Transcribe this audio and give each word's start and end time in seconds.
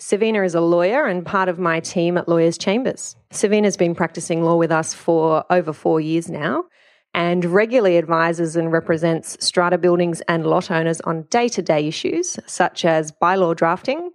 Savina 0.00 0.42
is 0.44 0.54
a 0.54 0.62
lawyer 0.62 1.04
and 1.04 1.26
part 1.26 1.50
of 1.50 1.58
my 1.58 1.78
team 1.78 2.16
at 2.16 2.26
Lawyers 2.26 2.56
Chambers. 2.56 3.16
Savina's 3.32 3.76
been 3.76 3.94
practicing 3.94 4.42
law 4.42 4.56
with 4.56 4.72
us 4.72 4.94
for 4.94 5.44
over 5.50 5.74
four 5.74 6.00
years 6.00 6.30
now 6.30 6.64
and 7.12 7.44
regularly 7.44 7.98
advises 7.98 8.56
and 8.56 8.72
represents 8.72 9.36
strata 9.44 9.76
buildings 9.76 10.22
and 10.22 10.46
lot 10.46 10.70
owners 10.70 11.02
on 11.02 11.24
day 11.24 11.48
to 11.48 11.60
day 11.60 11.86
issues 11.86 12.38
such 12.46 12.86
as 12.86 13.12
bylaw 13.12 13.54
drafting, 13.54 14.10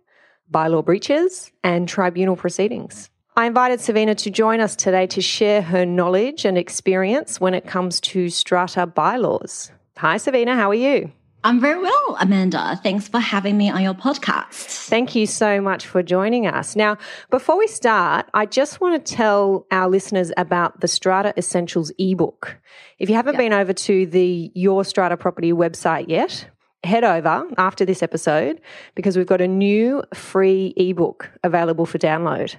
bylaw 0.51 0.83
breaches, 0.83 1.51
and 1.63 1.87
tribunal 1.87 2.35
proceedings. 2.35 3.11
I 3.35 3.45
invited 3.45 3.79
Savina 3.79 4.15
to 4.15 4.31
join 4.31 4.61
us 4.61 4.75
today 4.75 5.05
to 5.07 5.21
share 5.21 5.61
her 5.61 5.85
knowledge 5.85 6.45
and 6.45 6.57
experience 6.57 7.39
when 7.39 7.53
it 7.53 7.67
comes 7.67 8.01
to 8.01 8.29
strata 8.29 8.87
bylaws. 8.87 9.71
Hi, 9.97 10.17
Savina, 10.17 10.55
how 10.55 10.71
are 10.71 10.73
you? 10.73 11.11
I'm 11.45 11.61
very 11.61 11.79
well, 11.79 12.17
Amanda. 12.19 12.79
Thanks 12.81 13.07
for 13.07 13.19
having 13.19 13.55
me 13.55 13.69
on 13.69 13.83
your 13.83 13.93
podcast. 13.93 14.87
Thank 14.87 15.13
you 15.13 15.27
so 15.27 15.61
much 15.61 15.85
for 15.85 16.01
joining 16.01 16.47
us. 16.47 16.75
Now, 16.75 16.97
before 17.29 17.55
we 17.55 17.67
start, 17.67 18.27
I 18.33 18.47
just 18.47 18.81
want 18.81 19.05
to 19.05 19.15
tell 19.15 19.67
our 19.69 19.87
listeners 19.87 20.31
about 20.37 20.81
the 20.81 20.87
Strata 20.87 21.35
Essentials 21.37 21.91
ebook. 21.99 22.57
If 22.97 23.09
you 23.09 23.15
haven't 23.15 23.35
yep. 23.35 23.41
been 23.41 23.53
over 23.53 23.73
to 23.73 24.07
the 24.07 24.51
Your 24.55 24.83
Strata 24.83 25.17
Property 25.17 25.53
website 25.53 26.05
yet, 26.07 26.49
head 26.83 27.03
over 27.03 27.47
after 27.59 27.85
this 27.85 28.01
episode 28.01 28.59
because 28.95 29.15
we've 29.15 29.27
got 29.27 29.39
a 29.39 29.47
new 29.47 30.03
free 30.15 30.73
ebook 30.77 31.29
available 31.43 31.85
for 31.85 31.99
download. 31.99 32.55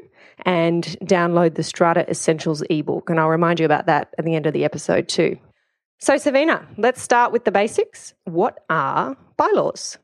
and 0.45 0.85
download 1.03 1.55
the 1.55 1.63
Strata 1.63 2.11
Essentials 2.11 2.65
ebook. 2.71 3.11
And 3.11 3.21
I'll 3.21 3.29
remind 3.29 3.61
you 3.61 3.67
about 3.67 3.87
that 3.87 4.13
at 4.19 4.25
the 4.25 4.35
end 4.35 4.47
of 4.47 4.53
the 4.53 4.65
episode, 4.65 5.09
too. 5.09 5.39
So, 6.01 6.17
Savina, 6.17 6.67
let's 6.77 7.01
start 7.01 7.31
with 7.33 7.45
the 7.45 7.53
basics. 7.53 8.15
What 8.25 8.65
are 8.69 9.17
bylaws? 9.37 9.99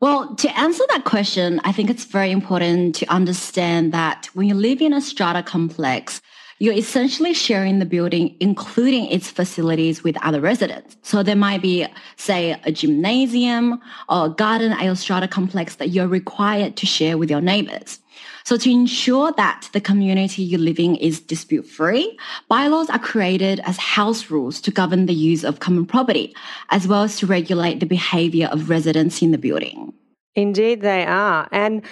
Well, 0.00 0.34
to 0.36 0.58
answer 0.58 0.82
that 0.90 1.04
question, 1.04 1.60
I 1.64 1.72
think 1.72 1.88
it's 1.88 2.04
very 2.04 2.30
important 2.30 2.94
to 2.96 3.06
understand 3.06 3.92
that 3.92 4.28
when 4.34 4.48
you 4.48 4.54
live 4.54 4.82
in 4.82 4.92
a 4.92 5.00
strata 5.00 5.42
complex, 5.42 6.20
you're 6.58 6.74
essentially 6.74 7.34
sharing 7.34 7.78
the 7.78 7.86
building, 7.86 8.36
including 8.40 9.06
its 9.06 9.30
facilities 9.30 10.04
with 10.04 10.16
other 10.24 10.40
residents. 10.40 10.96
So 11.02 11.22
there 11.22 11.36
might 11.36 11.62
be, 11.62 11.86
say, 12.16 12.58
a 12.64 12.72
gymnasium 12.72 13.80
or 14.08 14.26
a 14.26 14.28
garden 14.30 14.72
a 14.72 14.96
strata 14.96 15.28
complex 15.28 15.76
that 15.76 15.88
you're 15.90 16.08
required 16.08 16.76
to 16.76 16.86
share 16.86 17.18
with 17.18 17.30
your 17.30 17.40
neighbors. 17.40 17.98
So 18.44 18.58
to 18.58 18.70
ensure 18.70 19.32
that 19.32 19.70
the 19.72 19.80
community 19.80 20.42
you 20.42 20.58
live 20.58 20.78
in 20.78 20.96
is 20.96 21.18
dispute 21.18 21.66
free, 21.66 22.18
bylaws 22.48 22.90
are 22.90 22.98
created 22.98 23.60
as 23.64 23.78
house 23.78 24.30
rules 24.30 24.60
to 24.62 24.70
govern 24.70 25.06
the 25.06 25.14
use 25.14 25.44
of 25.44 25.60
common 25.60 25.86
property, 25.86 26.34
as 26.68 26.86
well 26.86 27.02
as 27.02 27.16
to 27.18 27.26
regulate 27.26 27.80
the 27.80 27.86
behavior 27.86 28.48
of 28.52 28.68
residents 28.68 29.22
in 29.22 29.30
the 29.30 29.38
building. 29.38 29.94
Indeed, 30.34 30.82
they 30.82 31.06
are. 31.06 31.48
And 31.52 31.82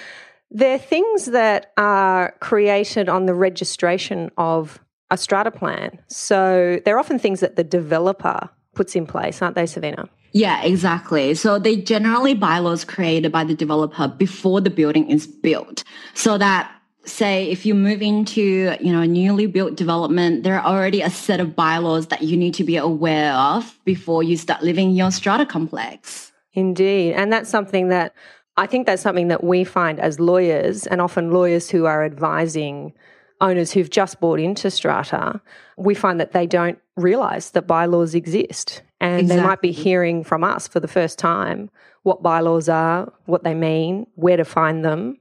they're 0.52 0.78
things 0.78 1.26
that 1.26 1.72
are 1.76 2.34
created 2.40 3.08
on 3.08 3.26
the 3.26 3.34
registration 3.34 4.30
of 4.36 4.78
a 5.10 5.16
strata 5.16 5.50
plan. 5.50 5.98
So 6.08 6.80
they're 6.84 6.98
often 6.98 7.18
things 7.18 7.40
that 7.40 7.56
the 7.56 7.64
developer 7.64 8.48
puts 8.74 8.94
in 8.94 9.06
place, 9.06 9.42
aren't 9.42 9.56
they, 9.56 9.66
Savina? 9.66 10.08
Yeah, 10.32 10.62
exactly. 10.62 11.34
So 11.34 11.58
they 11.58 11.76
generally 11.76 12.34
bylaws 12.34 12.84
created 12.84 13.32
by 13.32 13.44
the 13.44 13.54
developer 13.54 14.08
before 14.08 14.60
the 14.60 14.70
building 14.70 15.10
is 15.10 15.26
built. 15.26 15.84
So 16.14 16.38
that 16.38 16.72
say 17.04 17.50
if 17.50 17.66
you 17.66 17.74
move 17.74 18.00
into, 18.00 18.76
you 18.80 18.92
know, 18.92 19.00
a 19.00 19.06
newly 19.06 19.46
built 19.46 19.74
development, 19.74 20.44
there 20.44 20.58
are 20.58 20.64
already 20.64 21.02
a 21.02 21.10
set 21.10 21.40
of 21.40 21.56
bylaws 21.56 22.06
that 22.06 22.22
you 22.22 22.36
need 22.36 22.54
to 22.54 22.64
be 22.64 22.76
aware 22.76 23.32
of 23.32 23.78
before 23.84 24.22
you 24.22 24.36
start 24.36 24.62
living 24.62 24.90
in 24.90 24.96
your 24.96 25.10
strata 25.10 25.44
complex. 25.44 26.32
Indeed. 26.54 27.14
And 27.14 27.32
that's 27.32 27.50
something 27.50 27.88
that 27.88 28.14
I 28.56 28.66
think 28.66 28.86
that's 28.86 29.02
something 29.02 29.28
that 29.28 29.42
we 29.42 29.64
find 29.64 29.98
as 29.98 30.20
lawyers, 30.20 30.86
and 30.86 31.00
often 31.00 31.30
lawyers 31.30 31.70
who 31.70 31.86
are 31.86 32.04
advising 32.04 32.92
owners 33.40 33.72
who've 33.72 33.90
just 33.90 34.20
bought 34.20 34.38
into 34.38 34.70
strata, 34.70 35.40
we 35.76 35.94
find 35.94 36.20
that 36.20 36.32
they 36.32 36.46
don't 36.46 36.78
realize 36.96 37.50
that 37.50 37.66
bylaws 37.66 38.14
exist. 38.14 38.82
And 39.00 39.20
exactly. 39.20 39.36
they 39.36 39.46
might 39.46 39.60
be 39.60 39.72
hearing 39.72 40.22
from 40.22 40.44
us 40.44 40.68
for 40.68 40.78
the 40.78 40.88
first 40.88 41.18
time 41.18 41.70
what 42.04 42.22
bylaws 42.22 42.68
are, 42.68 43.12
what 43.26 43.42
they 43.42 43.54
mean, 43.54 44.06
where 44.14 44.36
to 44.36 44.44
find 44.44 44.84
them, 44.84 45.18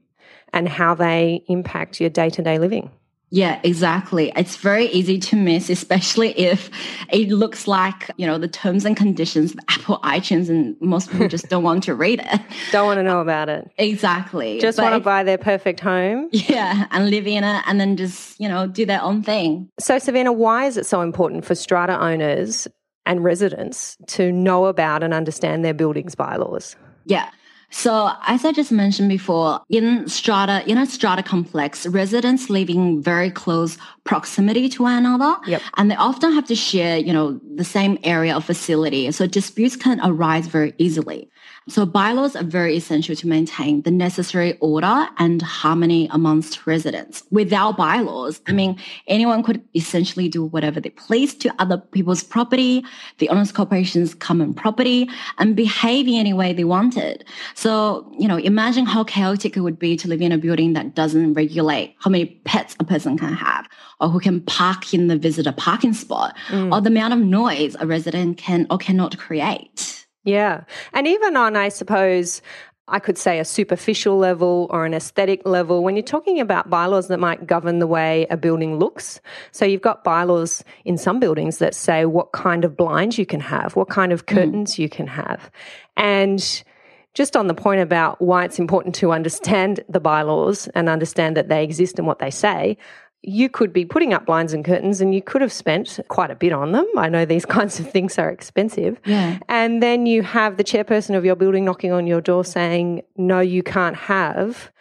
and 0.53 0.69
how 0.69 0.93
they 0.93 1.43
impact 1.47 1.99
your 1.99 2.09
day 2.09 2.29
to 2.29 2.41
day 2.41 2.59
living. 2.59 2.91
Yeah, 3.33 3.61
exactly. 3.63 4.33
It's 4.35 4.57
very 4.57 4.87
easy 4.87 5.17
to 5.17 5.37
miss, 5.37 5.69
especially 5.69 6.37
if 6.37 6.69
it 7.09 7.29
looks 7.29 7.65
like, 7.65 8.11
you 8.17 8.27
know, 8.27 8.37
the 8.37 8.49
terms 8.49 8.83
and 8.83 8.95
conditions 8.95 9.53
of 9.53 9.59
Apple 9.69 9.99
iTunes 9.99 10.49
and 10.49 10.75
most 10.81 11.09
people 11.09 11.29
just 11.29 11.47
don't 11.47 11.63
want 11.63 11.83
to 11.85 11.95
read 11.95 12.19
it. 12.19 12.41
Don't 12.71 12.85
want 12.85 12.97
to 12.97 13.03
know 13.03 13.21
about 13.21 13.47
it. 13.49 13.69
Exactly. 13.77 14.59
Just 14.59 14.77
but 14.77 14.83
want 14.83 14.95
to 14.95 14.99
buy 14.99 15.23
their 15.23 15.37
perfect 15.37 15.79
home. 15.79 16.29
Yeah, 16.31 16.87
and 16.91 17.09
live 17.09 17.27
in 17.27 17.43
it 17.43 17.63
and 17.65 17.79
then 17.79 17.95
just, 17.95 18.39
you 18.39 18.49
know, 18.49 18.67
do 18.67 18.85
their 18.85 19.01
own 19.01 19.23
thing. 19.23 19.69
So, 19.79 19.97
Savina, 19.97 20.33
why 20.33 20.65
is 20.65 20.75
it 20.75 20.85
so 20.85 21.01
important 21.01 21.45
for 21.45 21.55
strata 21.55 21.97
owners 21.99 22.67
and 23.05 23.23
residents 23.23 23.97
to 24.07 24.31
know 24.31 24.65
about 24.65 25.03
and 25.03 25.13
understand 25.13 25.63
their 25.63 25.73
buildings 25.73 26.15
bylaws? 26.15 26.75
Yeah. 27.05 27.29
So 27.71 28.11
as 28.27 28.45
I 28.45 28.51
just 28.51 28.71
mentioned 28.71 29.09
before, 29.09 29.61
in 29.69 30.07
strata, 30.07 30.63
in 30.69 30.77
a 30.77 30.85
strata 30.85 31.23
complex, 31.23 31.87
residents 31.87 32.49
live 32.49 32.69
in 32.69 33.01
very 33.01 33.31
close 33.31 33.77
proximity 34.03 34.67
to 34.69 34.83
one 34.83 34.97
another. 35.05 35.37
Yep. 35.47 35.61
And 35.77 35.89
they 35.89 35.95
often 35.95 36.33
have 36.33 36.45
to 36.47 36.55
share, 36.55 36.97
you 36.97 37.13
know, 37.13 37.39
the 37.55 37.63
same 37.63 37.97
area 38.03 38.35
of 38.35 38.43
facility. 38.43 39.09
So 39.11 39.25
disputes 39.25 39.75
can 39.77 40.01
arise 40.03 40.47
very 40.47 40.73
easily. 40.77 41.29
So 41.69 41.85
bylaws 41.85 42.35
are 42.35 42.43
very 42.43 42.75
essential 42.75 43.15
to 43.15 43.27
maintain 43.27 43.83
the 43.83 43.91
necessary 43.91 44.57
order 44.61 45.07
and 45.19 45.43
harmony 45.43 46.09
amongst 46.11 46.65
residents. 46.65 47.23
Without 47.29 47.77
bylaws, 47.77 48.41
I 48.47 48.51
mean, 48.51 48.79
anyone 49.05 49.43
could 49.43 49.63
essentially 49.75 50.27
do 50.27 50.43
whatever 50.43 50.79
they 50.79 50.89
please 50.89 51.35
to 51.35 51.53
other 51.59 51.77
people's 51.77 52.23
property, 52.23 52.83
the 53.19 53.29
owners 53.29 53.51
corporation's 53.51 54.15
common 54.15 54.55
property, 54.55 55.07
and 55.37 55.55
behave 55.55 56.07
in 56.07 56.15
any 56.15 56.33
way 56.33 56.51
they 56.51 56.63
wanted. 56.63 57.25
So, 57.53 58.11
you 58.17 58.27
know, 58.27 58.37
imagine 58.37 58.87
how 58.87 59.03
chaotic 59.03 59.55
it 59.55 59.61
would 59.61 59.77
be 59.77 59.95
to 59.97 60.07
live 60.07 60.21
in 60.21 60.31
a 60.31 60.39
building 60.39 60.73
that 60.73 60.95
doesn't 60.95 61.35
regulate 61.35 61.95
how 61.99 62.09
many 62.09 62.25
pets 62.43 62.75
a 62.79 62.83
person 62.83 63.19
can 63.19 63.33
have 63.33 63.69
or 63.99 64.09
who 64.09 64.19
can 64.19 64.41
park 64.41 64.95
in 64.95 65.07
the 65.07 65.17
visitor 65.17 65.51
parking 65.51 65.93
spot 65.93 66.35
mm. 66.47 66.73
or 66.73 66.81
the 66.81 66.89
amount 66.89 67.13
of 67.13 67.19
noise 67.19 67.75
a 67.79 67.85
resident 67.85 68.39
can 68.39 68.65
or 68.71 68.79
cannot 68.79 69.19
create. 69.19 69.90
Yeah. 70.23 70.63
And 70.93 71.07
even 71.07 71.35
on, 71.35 71.55
I 71.55 71.69
suppose, 71.69 72.41
I 72.87 72.99
could 72.99 73.17
say 73.17 73.39
a 73.39 73.45
superficial 73.45 74.17
level 74.17 74.67
or 74.69 74.85
an 74.85 74.93
aesthetic 74.93 75.45
level 75.45 75.83
when 75.83 75.95
you're 75.95 76.03
talking 76.03 76.39
about 76.39 76.69
bylaws 76.69 77.07
that 77.07 77.19
might 77.19 77.47
govern 77.47 77.79
the 77.79 77.87
way 77.87 78.27
a 78.29 78.37
building 78.37 78.77
looks. 78.77 79.21
So 79.51 79.65
you've 79.65 79.81
got 79.81 80.03
bylaws 80.03 80.63
in 80.83 80.97
some 80.97 81.19
buildings 81.19 81.59
that 81.59 81.73
say 81.73 82.05
what 82.05 82.33
kind 82.33 82.65
of 82.65 82.75
blinds 82.75 83.17
you 83.17 83.25
can 83.25 83.39
have, 83.39 83.75
what 83.75 83.89
kind 83.89 84.11
of 84.11 84.25
mm. 84.25 84.35
curtains 84.35 84.75
mm. 84.75 84.79
you 84.79 84.89
can 84.89 85.07
have. 85.07 85.49
And 85.95 86.63
just 87.13 87.35
on 87.35 87.47
the 87.47 87.53
point 87.53 87.81
about 87.81 88.21
why 88.21 88.45
it's 88.45 88.59
important 88.59 88.95
to 88.95 89.11
understand 89.11 89.83
the 89.87 89.99
bylaws 89.99 90.67
and 90.75 90.89
understand 90.89 91.37
that 91.37 91.49
they 91.49 91.63
exist 91.63 91.97
and 91.97 92.07
what 92.07 92.19
they 92.19 92.31
say, 92.31 92.77
you 93.23 93.49
could 93.49 93.71
be 93.71 93.85
putting 93.85 94.13
up 94.13 94.25
blinds 94.25 94.51
and 94.53 94.65
curtains 94.65 94.99
and 94.99 95.13
you 95.13 95.21
could 95.21 95.41
have 95.41 95.53
spent 95.53 95.99
quite 96.07 96.31
a 96.31 96.35
bit 96.35 96.51
on 96.51 96.71
them. 96.71 96.87
I 96.97 97.09
know 97.09 97.25
these 97.25 97.45
kinds 97.57 97.79
of 97.79 97.89
things 97.91 98.17
are 98.17 98.29
expensive. 98.29 98.99
Yeah. 99.05 99.39
And 99.47 99.81
then 99.81 100.05
you 100.05 100.23
have 100.23 100.57
the 100.57 100.63
chairperson 100.63 101.15
of 101.15 101.23
your 101.23 101.35
building 101.35 101.65
knocking 101.65 101.91
on 101.91 102.07
your 102.07 102.21
door 102.21 102.43
saying, 102.43 103.03
no, 103.17 103.39
you 103.39 103.61
can't 103.61 103.95
have 103.95 104.71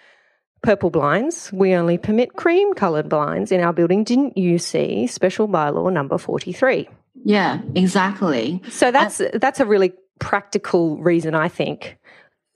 purple 0.62 0.90
blinds. 0.90 1.52
We 1.52 1.74
only 1.74 1.98
permit 1.98 2.34
cream 2.34 2.72
coloured 2.74 3.08
blinds 3.08 3.52
in 3.52 3.60
our 3.60 3.72
building. 3.72 4.04
Didn't 4.04 4.36
you 4.36 4.58
see 4.58 5.06
special 5.06 5.48
bylaw 5.48 5.92
number 5.92 6.16
43? 6.16 6.88
Yeah, 7.24 7.60
exactly. 7.74 8.62
So 8.70 8.90
that's, 8.90 9.20
uh, 9.20 9.30
that's 9.34 9.60
a 9.60 9.66
really 9.66 9.92
practical 10.18 10.98
reason, 10.98 11.34
I 11.34 11.48
think, 11.48 11.98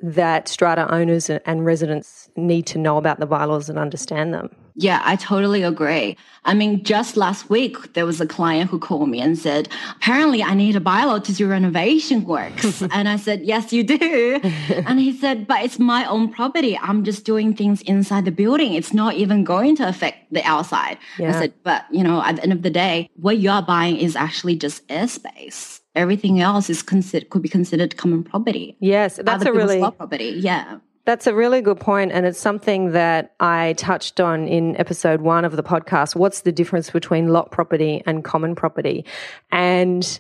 that 0.01 0.49
strata 0.49 0.93
owners 0.93 1.29
and 1.31 1.65
residents 1.65 2.31
need 2.37 2.67
to 2.69 2.79
know 2.79 2.97
about 2.97 3.21
the 3.21 3.27
bylaws 3.27 3.69
and 3.69 3.79
understand 3.79 4.33
them. 4.33 4.55
Yeah, 4.77 5.01
I 5.05 5.17
totally 5.17 5.63
agree. 5.63 6.17
I 6.45 6.53
mean, 6.55 6.83
just 6.83 7.17
last 7.17 7.49
week, 7.49 7.95
there 7.95 8.05
was 8.05 8.21
a 8.21 8.27
client 8.27 8.71
who 8.71 8.79
called 8.79 9.09
me 9.09 9.21
and 9.21 9.39
said, 9.39 9.69
apparently 9.97 10.43
I 10.43 10.55
need 10.55 10.77
a 10.77 10.81
bylaw 10.81 11.23
to 11.25 11.33
do 11.33 11.49
renovation 11.49 12.25
works. 12.25 12.83
and 12.91 13.09
I 13.09 13.17
said, 13.17 13.43
yes, 13.43 13.73
you 13.73 13.85
do. 13.85 14.41
and 14.87 14.99
he 14.99 15.17
said, 15.17 15.47
but 15.47 15.65
it's 15.65 15.79
my 15.79 16.05
own 16.05 16.33
property. 16.33 16.77
I'm 16.77 17.05
just 17.05 17.25
doing 17.25 17.55
things 17.55 17.83
inside 17.83 18.25
the 18.25 18.33
building. 18.33 18.75
It's 18.75 18.93
not 18.93 19.15
even 19.15 19.45
going 19.45 19.77
to 19.77 19.89
affect 19.89 20.33
the 20.33 20.43
outside. 20.43 20.99
Yeah. 21.19 21.31
I 21.31 21.41
said, 21.41 21.55
but 21.63 21.85
you 21.91 22.03
know, 22.03 22.23
at 22.23 22.37
the 22.37 22.43
end 22.43 22.53
of 22.53 22.63
the 22.63 22.71
day, 22.71 23.09
what 23.15 23.39
you 23.39 23.51
are 23.51 23.63
buying 23.63 23.97
is 23.97 24.17
actually 24.17 24.57
just 24.57 24.87
airspace 24.89 25.81
everything 25.95 26.41
else 26.41 26.69
is 26.69 26.83
considered 26.83 27.31
could 27.31 27.41
be 27.43 27.49
considered 27.49 27.97
common 27.97 28.25
property. 28.25 28.77
Yes, 28.81 29.21
that's 29.23 29.45
a 29.45 29.53
really 29.53 29.79
property. 29.79 30.35
Yeah. 30.41 30.79
That's 31.05 31.27
a 31.27 31.35
really 31.35 31.61
good 31.61 31.79
point, 31.79 32.13
and 32.13 32.25
it's 32.25 32.39
something 32.39 32.93
that 32.93 33.35
I 33.39 33.75
touched 33.77 34.21
on 34.21 34.49
in 34.49 34.75
episode 34.79 35.21
one 35.21 35.45
of 35.45 35.55
the 35.55 35.63
podcast. 35.63 36.17
What's 36.17 36.41
the 36.41 36.53
difference 36.53 36.89
between 36.89 37.29
lot 37.29 37.51
property 37.51 38.03
and 38.07 38.25
common 38.25 38.55
property? 38.55 39.05
And 39.53 40.19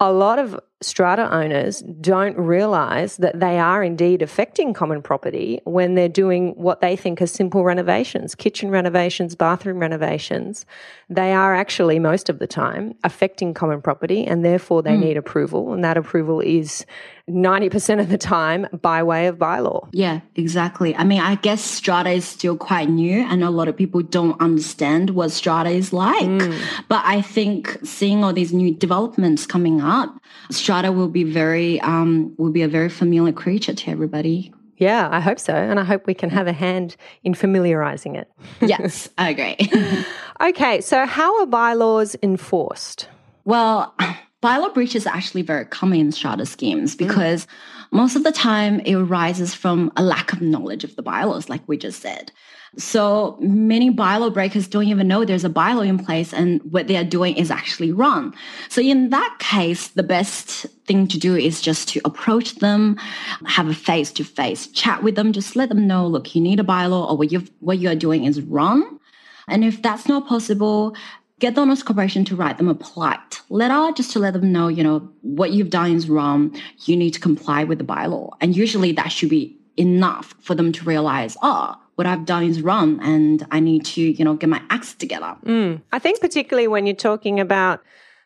a 0.00 0.12
lot 0.12 0.40
of 0.40 0.58
strata 0.82 1.32
owners 1.34 1.80
don't 2.00 2.36
realize 2.36 3.16
that 3.16 3.40
they 3.40 3.58
are 3.58 3.82
indeed 3.82 4.20
affecting 4.20 4.74
common 4.74 5.00
property 5.00 5.60
when 5.64 5.94
they're 5.94 6.08
doing 6.08 6.50
what 6.56 6.80
they 6.80 6.94
think 6.94 7.22
are 7.22 7.26
simple 7.26 7.64
renovations, 7.64 8.34
kitchen 8.34 8.70
renovations, 8.70 9.34
bathroom 9.34 9.78
renovations. 9.78 10.66
They 11.08 11.32
are 11.32 11.54
actually, 11.54 11.98
most 11.98 12.28
of 12.28 12.40
the 12.40 12.46
time, 12.46 12.94
affecting 13.04 13.54
common 13.54 13.80
property 13.80 14.26
and 14.26 14.44
therefore 14.44 14.82
they 14.82 14.90
mm. 14.90 15.00
need 15.00 15.16
approval. 15.16 15.72
And 15.72 15.82
that 15.82 15.96
approval 15.96 16.40
is 16.40 16.84
90% 17.28 17.98
of 17.98 18.08
the 18.08 18.18
time 18.18 18.66
by 18.82 19.02
way 19.02 19.26
of 19.26 19.36
bylaw. 19.36 19.88
Yeah, 19.92 20.20
exactly. 20.36 20.94
I 20.94 21.04
mean, 21.04 21.20
I 21.20 21.34
guess 21.36 21.62
strata 21.62 22.10
is 22.10 22.24
still 22.24 22.56
quite 22.56 22.88
new 22.88 23.20
and 23.20 23.42
a 23.42 23.50
lot 23.50 23.66
of 23.66 23.76
people 23.76 24.02
don't 24.02 24.40
understand 24.40 25.10
what 25.10 25.32
strata 25.32 25.70
is 25.70 25.92
like. 25.92 26.26
Mm. 26.26 26.60
But 26.88 27.02
I 27.04 27.22
think 27.22 27.78
seeing 27.82 28.22
all 28.22 28.32
these 28.32 28.52
new 28.52 28.74
developments 28.74 29.46
coming 29.46 29.80
up, 29.80 30.14
strata 30.66 30.90
will 30.90 31.06
be 31.06 31.22
very, 31.22 31.80
um, 31.82 32.34
will 32.38 32.50
be 32.50 32.62
a 32.62 32.66
very 32.66 32.88
familiar 32.88 33.32
creature 33.32 33.72
to 33.72 33.88
everybody. 33.88 34.52
Yeah, 34.78 35.08
I 35.12 35.20
hope 35.20 35.38
so. 35.38 35.54
And 35.54 35.78
I 35.78 35.84
hope 35.84 36.08
we 36.08 36.12
can 36.12 36.28
have 36.30 36.48
a 36.48 36.52
hand 36.52 36.96
in 37.22 37.34
familiarizing 37.34 38.16
it. 38.16 38.28
yes, 38.60 39.08
I 39.18 39.30
agree. 39.30 40.04
okay, 40.40 40.80
so 40.80 41.06
how 41.06 41.40
are 41.40 41.46
bylaws 41.46 42.16
enforced? 42.20 43.08
Well, 43.44 43.94
bylaw 44.42 44.74
breaches 44.74 45.06
are 45.06 45.14
actually 45.14 45.42
very 45.42 45.66
common 45.66 46.00
in 46.00 46.10
strata 46.10 46.44
schemes 46.44 46.96
mm. 46.96 46.98
because 46.98 47.46
mm. 47.46 47.48
most 47.92 48.16
of 48.16 48.24
the 48.24 48.32
time 48.32 48.80
it 48.80 48.96
arises 48.96 49.54
from 49.54 49.92
a 49.96 50.02
lack 50.02 50.32
of 50.32 50.42
knowledge 50.42 50.82
of 50.82 50.96
the 50.96 51.02
bylaws, 51.02 51.48
like 51.48 51.62
we 51.68 51.76
just 51.76 52.02
said. 52.02 52.32
So 52.76 53.38
many 53.40 53.90
bylaw 53.90 54.32
breakers 54.32 54.68
don't 54.68 54.88
even 54.88 55.08
know 55.08 55.24
there's 55.24 55.44
a 55.44 55.50
bylaw 55.50 55.86
in 55.86 55.98
place 55.98 56.32
and 56.32 56.60
what 56.70 56.88
they 56.88 56.96
are 56.96 57.04
doing 57.04 57.36
is 57.36 57.50
actually 57.50 57.92
wrong. 57.92 58.34
So 58.68 58.80
in 58.80 59.10
that 59.10 59.36
case, 59.38 59.88
the 59.88 60.02
best 60.02 60.66
thing 60.86 61.08
to 61.08 61.18
do 61.18 61.34
is 61.36 61.60
just 61.60 61.88
to 61.90 62.00
approach 62.04 62.56
them, 62.56 62.96
have 63.46 63.68
a 63.68 63.74
face 63.74 64.12
to 64.12 64.24
face 64.24 64.66
chat 64.68 65.02
with 65.02 65.14
them, 65.14 65.32
just 65.32 65.56
let 65.56 65.68
them 65.68 65.86
know, 65.86 66.06
look, 66.06 66.34
you 66.34 66.40
need 66.40 66.60
a 66.60 66.64
bylaw 66.64 67.10
or 67.10 67.16
what 67.16 67.32
you 67.32 67.44
what 67.60 67.78
you 67.78 67.88
are 67.88 67.94
doing 67.94 68.24
is 68.24 68.40
wrong. 68.42 69.00
And 69.48 69.64
if 69.64 69.80
that's 69.80 70.08
not 70.08 70.26
possible, 70.26 70.94
get 71.38 71.54
the 71.54 71.60
owners 71.60 71.82
corporation 71.82 72.24
to 72.26 72.36
write 72.36 72.58
them 72.58 72.68
a 72.68 72.74
polite 72.74 73.40
letter 73.48 73.92
just 73.94 74.10
to 74.12 74.18
let 74.18 74.32
them 74.32 74.52
know, 74.52 74.68
you 74.68 74.82
know, 74.82 75.08
what 75.22 75.52
you've 75.52 75.70
done 75.70 75.92
is 75.92 76.08
wrong. 76.08 76.54
You 76.84 76.96
need 76.96 77.12
to 77.12 77.20
comply 77.20 77.64
with 77.64 77.78
the 77.78 77.84
bylaw. 77.84 78.32
And 78.40 78.56
usually 78.56 78.92
that 78.92 79.08
should 79.08 79.30
be 79.30 79.56
enough 79.76 80.34
for 80.40 80.54
them 80.54 80.72
to 80.72 80.84
realize, 80.84 81.36
oh, 81.42 81.76
what 81.96 82.06
I've 82.06 82.24
done 82.24 82.44
is 82.44 82.62
wrong 82.62 83.00
and 83.02 83.46
I 83.50 83.60
need 83.60 83.84
to, 83.86 84.00
you 84.02 84.24
know, 84.24 84.34
get 84.34 84.48
my 84.48 84.62
acts 84.70 84.94
together. 84.94 85.36
Mm. 85.44 85.82
I 85.92 85.98
think 85.98 86.20
particularly 86.20 86.68
when 86.68 86.86
you're 86.86 86.96
talking 86.96 87.40
about 87.40 87.82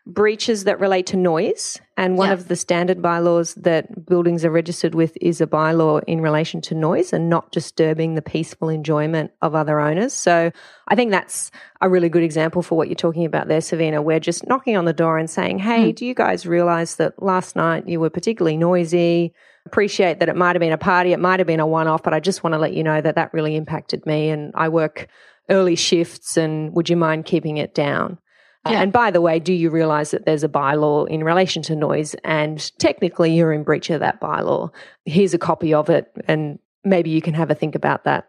breaches 0.07 0.65
that 0.65 0.81
relate 0.81 1.07
to 1.07 1.17
noise. 1.17 1.79
And 1.97 2.17
one 2.17 2.31
of 2.31 2.49
the 2.49 2.57
standard 2.57 3.03
bylaws 3.03 3.55
that 3.57 4.07
buildings 4.07 4.45
are 4.45 4.51
registered 4.51 4.95
with 4.95 5.17
is 5.21 5.41
a 5.41 5.47
bylaw 5.47 6.03
in 6.07 6.21
relation 6.23 6.61
to 6.63 6.75
noise 6.75 7.13
and 7.13 7.29
not 7.29 7.53
disturbing 7.53 8.15
the 8.15 8.23
peaceful 8.23 8.71
enjoyment 8.71 9.33
of 9.43 9.55
other 9.55 9.79
owners. 9.79 10.15
So 10.15 10.51
I 10.89 10.95
think 10.97 11.11
that's 11.11 11.51
a 11.83 11.91
really 11.91 12.09
good 12.09 12.23
example 12.23 12.63
for 12.63 12.77
what 12.77 12.89
you're 12.89 12.95
talking 12.95 13.27
about 13.27 13.49
there, 13.49 13.61
Savina. 13.61 14.01
We're 14.01 14.21
just 14.21 14.47
knocking 14.47 14.77
on 14.77 14.87
the 14.87 14.95
door 14.95 15.19
and 15.19 15.29
saying, 15.29 15.59
hey, 15.59 15.93
mm. 15.93 15.95
do 15.95 16.07
you 16.07 16.15
guys 16.15 16.47
realize 16.47 16.97
that 16.97 17.23
last 17.23 17.55
night 17.55 17.87
you 17.87 18.01
were 18.01 18.11
particularly 18.11 18.57
noisy? 18.57 19.35
Appreciate 19.67 20.21
that 20.21 20.29
it 20.29 20.37
might 20.37 20.57
have 20.57 20.61
been 20.61 20.73
a 20.73 20.79
party, 20.79 21.13
it 21.13 21.21
might 21.21 21.41
have 21.41 21.47
been 21.47 21.61
a 21.61 21.67
one 21.67 21.87
off, 21.87 22.03
but 22.03 22.15
I 22.15 22.21
just 22.21 22.43
want 22.43 22.55
to 22.55 22.59
let 22.59 22.73
you 22.73 22.83
know 22.83 23.01
that 23.01 23.15
that 23.15 23.33
really 23.35 23.57
impacted 23.57 24.05
me. 24.07 24.31
And 24.31 24.53
I 24.55 24.69
work 24.69 25.07
early 25.49 25.77
shifts, 25.77 26.37
and 26.37 26.73
would 26.75 26.89
you 26.89 26.97
mind 26.97 27.27
keeping 27.27 27.59
it 27.59 27.75
down? 27.75 28.19
Uh, 28.65 28.71
yeah. 28.73 28.83
And 28.83 28.93
by 28.93 29.11
the 29.11 29.21
way, 29.21 29.39
do 29.39 29.53
you 29.53 29.71
realize 29.71 30.11
that 30.11 30.27
there's 30.27 30.45
a 30.45 30.49
bylaw 30.49 31.09
in 31.09 31.25
relation 31.25 31.63
to 31.63 31.77
noise 31.77 32.15
and 32.25 32.71
technically 32.79 33.35
you're 33.35 33.53
in 33.53 33.63
breach 33.63 33.89
of 33.89 34.01
that 34.01 34.21
bylaw? 34.21 34.71
Here's 35.07 35.33
a 35.33 35.39
copy 35.39 35.73
of 35.73 35.89
it 35.89 36.13
and 36.29 36.59
maybe 36.85 37.11
you 37.11 37.23
can 37.23 37.33
have 37.35 37.51
a 37.51 37.55
think 37.55 37.75
about 37.75 38.05
that 38.05 38.29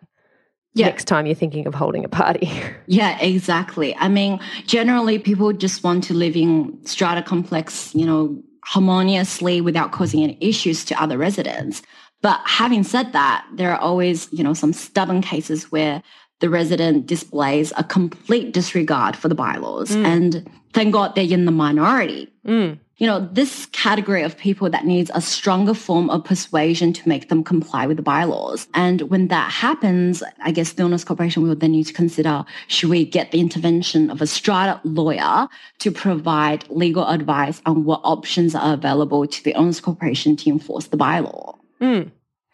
yeah. 0.73 0.85
next 0.85 1.05
time 1.05 1.25
you're 1.25 1.35
thinking 1.35 1.67
of 1.67 1.75
holding 1.75 2.05
a 2.05 2.09
party. 2.09 2.49
Yeah, 2.87 3.17
exactly. 3.21 3.95
I 3.95 4.09
mean, 4.09 4.41
generally 4.65 5.17
people 5.17 5.53
just 5.53 5.81
want 5.81 6.03
to 6.05 6.13
live 6.13 6.35
in 6.35 6.77
strata 6.85 7.21
complex, 7.21 7.95
you 7.95 8.05
know, 8.05 8.41
harmoniously 8.65 9.61
without 9.61 9.91
causing 9.91 10.23
any 10.23 10.37
issues 10.39 10.85
to 10.85 11.01
other 11.01 11.17
residents. 11.17 11.81
But 12.21 12.41
having 12.45 12.83
said 12.83 13.13
that, 13.13 13.45
there 13.53 13.71
are 13.71 13.79
always, 13.79 14.31
you 14.31 14.43
know, 14.43 14.53
some 14.53 14.73
stubborn 14.73 15.21
cases 15.21 15.71
where 15.71 16.03
the 16.39 16.49
resident 16.49 17.05
displays 17.05 17.71
a 17.77 17.83
complete 17.83 18.53
disregard 18.53 19.15
for 19.15 19.27
the 19.27 19.35
bylaws. 19.35 19.91
Mm. 19.91 20.05
And 20.05 20.51
thank 20.73 20.93
God 20.93 21.15
they're 21.15 21.23
in 21.23 21.45
the 21.45 21.51
minority. 21.51 22.31
Mm. 22.45 22.79
You 23.01 23.07
know, 23.07 23.27
this 23.31 23.65
category 23.71 24.21
of 24.21 24.37
people 24.37 24.69
that 24.69 24.85
needs 24.85 25.09
a 25.15 25.21
stronger 25.21 25.73
form 25.73 26.07
of 26.11 26.23
persuasion 26.23 26.93
to 26.93 27.09
make 27.09 27.29
them 27.29 27.43
comply 27.43 27.87
with 27.87 27.97
the 27.97 28.03
bylaws. 28.03 28.67
And 28.75 29.01
when 29.09 29.27
that 29.29 29.51
happens, 29.51 30.21
I 30.43 30.51
guess 30.51 30.73
the 30.73 30.83
owners 30.83 31.03
corporation 31.03 31.41
will 31.41 31.55
then 31.55 31.71
need 31.71 31.87
to 31.87 31.93
consider, 31.93 32.45
should 32.67 32.91
we 32.91 33.03
get 33.03 33.31
the 33.31 33.39
intervention 33.39 34.11
of 34.11 34.21
a 34.21 34.27
strata 34.27 34.79
lawyer 34.83 35.47
to 35.79 35.91
provide 35.91 36.69
legal 36.69 37.07
advice 37.07 37.59
on 37.65 37.85
what 37.85 38.01
options 38.03 38.53
are 38.53 38.75
available 38.75 39.25
to 39.25 39.43
the 39.43 39.55
owners 39.55 39.81
corporation 39.81 40.35
to 40.35 40.51
enforce 40.51 40.85
the 40.85 40.97
bylaw? 40.97 41.57
Mm. 41.81 42.11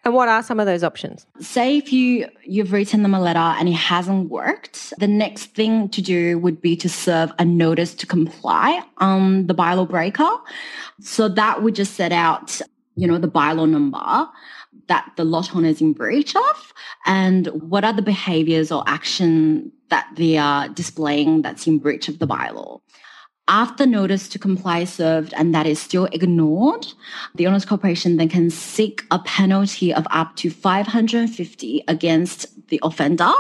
And 0.07 0.13
what 0.13 0.29
are 0.29 0.41
some 0.41 0.61
of 0.61 0.65
those 0.65 0.85
options? 0.85 1.25
Say 1.41 1.75
if 1.75 1.91
you 1.91 2.29
you've 2.45 2.71
written 2.71 3.03
them 3.03 3.13
a 3.13 3.19
letter 3.19 3.39
and 3.39 3.67
it 3.67 3.73
hasn't 3.73 4.29
worked, 4.29 4.93
the 4.97 5.05
next 5.05 5.47
thing 5.47 5.89
to 5.89 6.01
do 6.01 6.39
would 6.39 6.61
be 6.61 6.77
to 6.77 6.87
serve 6.87 7.33
a 7.39 7.43
notice 7.43 7.93
to 7.95 8.07
comply 8.07 8.81
on 8.99 9.47
the 9.47 9.53
bylaw 9.53 9.85
breaker. 9.85 10.29
So 11.01 11.27
that 11.27 11.61
would 11.61 11.75
just 11.75 11.95
set 11.95 12.13
out, 12.13 12.61
you 12.95 13.05
know, 13.05 13.17
the 13.17 13.27
bylaw 13.27 13.69
number 13.69 14.29
that 14.87 15.11
the 15.17 15.25
lot 15.25 15.53
owner 15.53 15.67
is 15.67 15.81
in 15.81 15.91
breach 15.91 16.37
of 16.37 16.73
and 17.05 17.47
what 17.47 17.83
are 17.83 17.91
the 17.91 18.01
behaviors 18.01 18.71
or 18.71 18.85
action 18.87 19.73
that 19.89 20.07
they 20.15 20.37
are 20.37 20.69
displaying 20.69 21.41
that's 21.41 21.67
in 21.67 21.79
breach 21.79 22.07
of 22.07 22.19
the 22.19 22.27
bylaw. 22.27 22.79
After 23.49 23.85
notice 23.85 24.27
to 24.29 24.39
comply 24.39 24.83
served 24.83 25.33
and 25.37 25.55
that 25.55 25.65
is 25.65 25.79
still 25.79 26.05
ignored, 26.11 26.87
the 27.35 27.47
owners 27.47 27.63
corporation 27.63 28.17
then 28.17 28.27
can 28.27 28.49
seek 28.49 29.05
a 29.09 29.19
penalty 29.19 29.93
of 29.93 30.05
up 30.09 30.35
to 30.37 30.49
550 30.49 31.83
against 31.87 32.67
the 32.67 32.79
offender. 32.83 33.31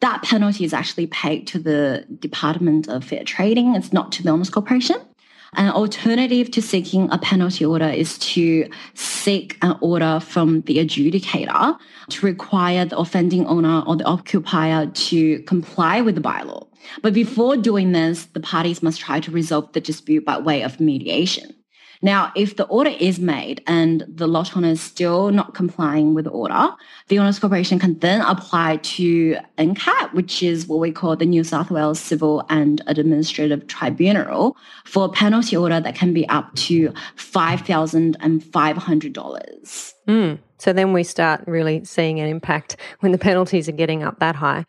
That 0.00 0.22
penalty 0.22 0.64
is 0.64 0.72
actually 0.72 1.08
paid 1.08 1.46
to 1.48 1.58
the 1.58 2.06
Department 2.18 2.88
of 2.88 3.04
Fair 3.04 3.24
Trading. 3.24 3.74
It's 3.74 3.92
not 3.92 4.12
to 4.12 4.22
the 4.22 4.30
owners 4.30 4.48
corporation. 4.48 4.96
An 5.56 5.70
alternative 5.70 6.50
to 6.52 6.62
seeking 6.62 7.10
a 7.12 7.18
penalty 7.18 7.64
order 7.64 7.88
is 7.88 8.18
to 8.18 8.68
seek 9.24 9.56
an 9.62 9.76
order 9.80 10.20
from 10.20 10.60
the 10.62 10.76
adjudicator 10.76 11.78
to 12.10 12.26
require 12.26 12.84
the 12.84 12.98
offending 12.98 13.46
owner 13.46 13.82
or 13.86 13.96
the 13.96 14.04
occupier 14.04 14.86
to 14.86 15.42
comply 15.44 16.02
with 16.02 16.14
the 16.14 16.20
bylaw. 16.20 16.66
But 17.00 17.14
before 17.14 17.56
doing 17.56 17.92
this, 17.92 18.26
the 18.26 18.40
parties 18.40 18.82
must 18.82 19.00
try 19.00 19.20
to 19.20 19.30
resolve 19.30 19.72
the 19.72 19.80
dispute 19.80 20.24
by 20.26 20.38
way 20.38 20.62
of 20.62 20.78
mediation. 20.78 21.54
Now, 22.04 22.30
if 22.36 22.56
the 22.56 22.66
order 22.66 22.92
is 23.00 23.18
made 23.18 23.62
and 23.66 24.04
the 24.06 24.28
lot 24.28 24.54
owner 24.54 24.68
is 24.68 24.82
still 24.82 25.30
not 25.30 25.54
complying 25.54 26.12
with 26.12 26.26
the 26.26 26.32
order, 26.32 26.68
the 27.08 27.18
owners 27.18 27.38
corporation 27.38 27.78
can 27.78 27.98
then 28.00 28.20
apply 28.20 28.76
to 28.76 29.38
NCAT, 29.56 30.12
which 30.12 30.42
is 30.42 30.66
what 30.66 30.80
we 30.80 30.92
call 30.92 31.16
the 31.16 31.24
New 31.24 31.42
South 31.42 31.70
Wales 31.70 31.98
Civil 31.98 32.44
and 32.50 32.82
Administrative 32.86 33.66
Tribunal, 33.68 34.54
for 34.84 35.06
a 35.06 35.08
penalty 35.08 35.56
order 35.56 35.80
that 35.80 35.94
can 35.94 36.12
be 36.12 36.28
up 36.28 36.54
to 36.56 36.92
$5,500. 37.16 39.94
Mm. 40.06 40.38
So 40.58 40.74
then 40.74 40.92
we 40.92 41.04
start 41.04 41.42
really 41.46 41.86
seeing 41.86 42.20
an 42.20 42.28
impact 42.28 42.76
when 43.00 43.12
the 43.12 43.18
penalties 43.18 43.66
are 43.66 43.72
getting 43.72 44.02
up 44.02 44.18
that 44.18 44.36
high. 44.36 44.66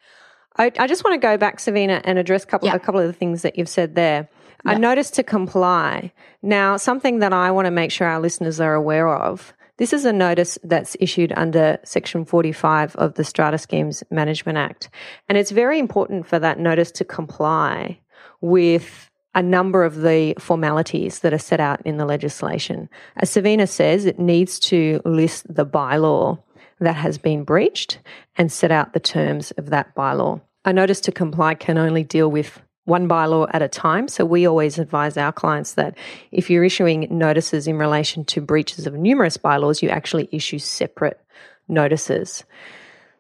I, 0.56 0.72
I 0.80 0.88
just 0.88 1.04
want 1.04 1.16
to 1.16 1.20
go 1.20 1.36
back, 1.36 1.60
Savina, 1.60 2.00
and 2.06 2.18
address 2.18 2.46
couple, 2.46 2.70
yeah. 2.70 2.76
a 2.76 2.80
couple 2.80 3.02
of 3.02 3.08
the 3.08 3.14
things 3.14 3.42
that 3.42 3.58
you've 3.58 3.68
said 3.68 3.96
there. 3.96 4.30
Yeah. 4.66 4.72
I 4.72 4.78
noticed 4.78 5.14
to 5.16 5.24
comply. 5.24 6.12
Now, 6.42 6.78
something 6.78 7.20
that 7.20 7.34
I 7.34 7.52
want 7.52 7.66
to 7.66 7.72
make 7.72 7.92
sure 7.92 8.08
our 8.08 8.20
listeners 8.20 8.60
are 8.60 8.74
aware 8.74 9.08
of 9.08 9.54
This 9.78 9.92
is 9.92 10.06
a 10.06 10.14
notice 10.14 10.58
that's 10.64 10.96
issued 11.02 11.34
under 11.36 11.78
Section 11.84 12.24
45 12.24 12.96
of 12.96 13.16
the 13.16 13.26
Strata 13.26 13.58
Schemes 13.58 14.04
Management 14.10 14.58
Act. 14.58 14.90
And 15.28 15.38
it's 15.38 15.52
very 15.52 15.80
important 15.80 16.26
for 16.26 16.40
that 16.40 16.60
notice 16.60 16.92
to 16.92 17.04
comply 17.04 18.00
with 18.40 19.12
a 19.34 19.42
number 19.42 19.84
of 19.84 19.98
the 19.98 20.34
formalities 20.40 21.20
that 21.20 21.34
are 21.34 21.38
set 21.38 21.60
out 21.60 21.82
in 21.86 21.98
the 21.98 22.06
legislation. 22.06 22.88
As 23.18 23.30
Savina 23.30 23.68
says, 23.68 24.06
it 24.06 24.18
needs 24.18 24.60
to 24.60 25.02
list 25.04 25.54
the 25.54 25.66
bylaw 25.66 26.42
that 26.80 26.96
has 26.96 27.18
been 27.18 27.44
breached 27.44 28.00
and 28.38 28.50
set 28.50 28.72
out 28.72 28.94
the 28.94 29.00
terms 29.02 29.52
of 29.52 29.72
that 29.72 29.94
bylaw. 29.94 30.40
A 30.64 30.72
notice 30.72 31.02
to 31.02 31.12
comply 31.12 31.54
can 31.54 31.78
only 31.78 32.06
deal 32.06 32.32
with 32.32 32.62
one 32.86 33.10
bylaw 33.10 33.48
at 33.52 33.62
a 33.62 33.68
time. 33.68 34.08
So 34.08 34.26
we 34.26 34.48
always 34.48 34.80
advise 34.80 35.18
our 35.18 35.32
clients 35.32 35.74
that 35.74 35.98
if 36.32 36.50
you're 36.50 36.64
issuing 36.64 37.08
notices 37.12 37.68
in 37.68 37.78
relation 37.78 38.24
to 38.26 38.42
breaches 38.42 38.88
of 38.88 38.94
numerous 38.94 39.38
bylaws, 39.38 39.84
you 39.84 39.90
actually 39.90 40.30
issue 40.32 40.60
separate 40.60 41.20
notices. 41.68 42.44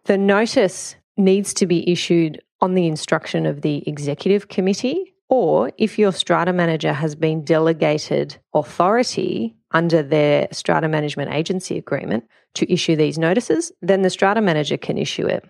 The 0.05 0.17
notice 0.17 0.95
needs 1.17 1.53
to 1.55 1.65
be 1.65 1.89
issued 1.89 2.41
on 2.62 2.75
the 2.75 2.88
instruction 2.88 3.45
of 3.45 3.62
the 3.62 3.88
executive 3.88 4.48
committee, 4.48 5.13
or 5.29 5.72
if 5.77 5.98
your 5.98 6.12
strata 6.12 6.53
manager 6.53 6.93
has 6.93 7.15
been 7.15 7.43
delegated 7.43 8.38
authority 8.53 9.55
under 9.72 10.03
their 10.03 10.48
strata 10.51 10.88
management 10.88 11.34
agency 11.34 11.77
agreement 11.77 12.24
to 12.53 12.72
issue 12.72 12.95
these 12.95 13.17
notices, 13.17 13.72
then 13.81 14.03
the 14.03 14.10
strata 14.10 14.41
manager 14.41 14.77
can 14.77 14.98
issue 14.98 15.25
it 15.25 15.43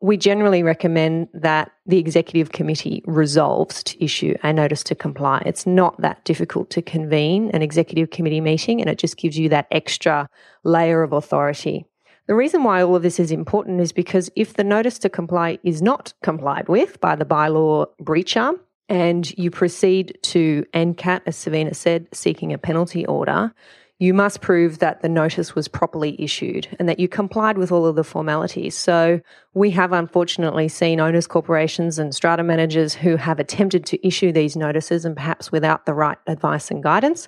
we 0.00 0.16
generally 0.16 0.62
recommend 0.62 1.28
that 1.32 1.72
the 1.86 1.98
executive 1.98 2.52
committee 2.52 3.02
resolves 3.06 3.82
to 3.82 4.04
issue 4.04 4.34
a 4.42 4.52
notice 4.52 4.82
to 4.84 4.94
comply. 4.94 5.42
It's 5.46 5.66
not 5.66 6.00
that 6.02 6.22
difficult 6.24 6.68
to 6.70 6.82
convene 6.82 7.50
an 7.52 7.62
executive 7.62 8.10
committee 8.10 8.42
meeting 8.42 8.80
and 8.80 8.90
it 8.90 8.98
just 8.98 9.16
gives 9.16 9.38
you 9.38 9.48
that 9.48 9.66
extra 9.70 10.28
layer 10.64 11.02
of 11.02 11.12
authority. 11.12 11.86
The 12.26 12.34
reason 12.34 12.64
why 12.64 12.82
all 12.82 12.96
of 12.96 13.02
this 13.02 13.20
is 13.20 13.30
important 13.30 13.80
is 13.80 13.92
because 13.92 14.30
if 14.36 14.54
the 14.54 14.64
notice 14.64 14.98
to 14.98 15.08
comply 15.08 15.58
is 15.62 15.80
not 15.80 16.12
complied 16.22 16.68
with 16.68 17.00
by 17.00 17.16
the 17.16 17.24
bylaw 17.24 17.86
breacher 18.02 18.58
and 18.88 19.30
you 19.38 19.50
proceed 19.50 20.18
to 20.22 20.64
NCAT, 20.74 21.22
as 21.26 21.36
Savina 21.36 21.72
said, 21.72 22.08
seeking 22.12 22.52
a 22.52 22.58
penalty 22.58 23.06
order, 23.06 23.52
you 23.98 24.12
must 24.12 24.42
prove 24.42 24.78
that 24.80 25.00
the 25.00 25.08
notice 25.08 25.54
was 25.54 25.68
properly 25.68 26.20
issued 26.20 26.68
and 26.78 26.88
that 26.88 27.00
you 27.00 27.08
complied 27.08 27.56
with 27.56 27.72
all 27.72 27.86
of 27.86 27.96
the 27.96 28.04
formalities. 28.04 28.76
So 28.76 29.20
we 29.54 29.70
have 29.70 29.92
unfortunately 29.92 30.68
seen 30.68 31.00
owners 31.00 31.26
corporations 31.26 31.98
and 31.98 32.14
strata 32.14 32.42
managers 32.42 32.94
who 32.94 33.16
have 33.16 33.40
attempted 33.40 33.86
to 33.86 34.06
issue 34.06 34.32
these 34.32 34.54
notices 34.54 35.06
and 35.06 35.16
perhaps 35.16 35.50
without 35.50 35.86
the 35.86 35.94
right 35.94 36.18
advice 36.26 36.70
and 36.70 36.82
guidance. 36.82 37.26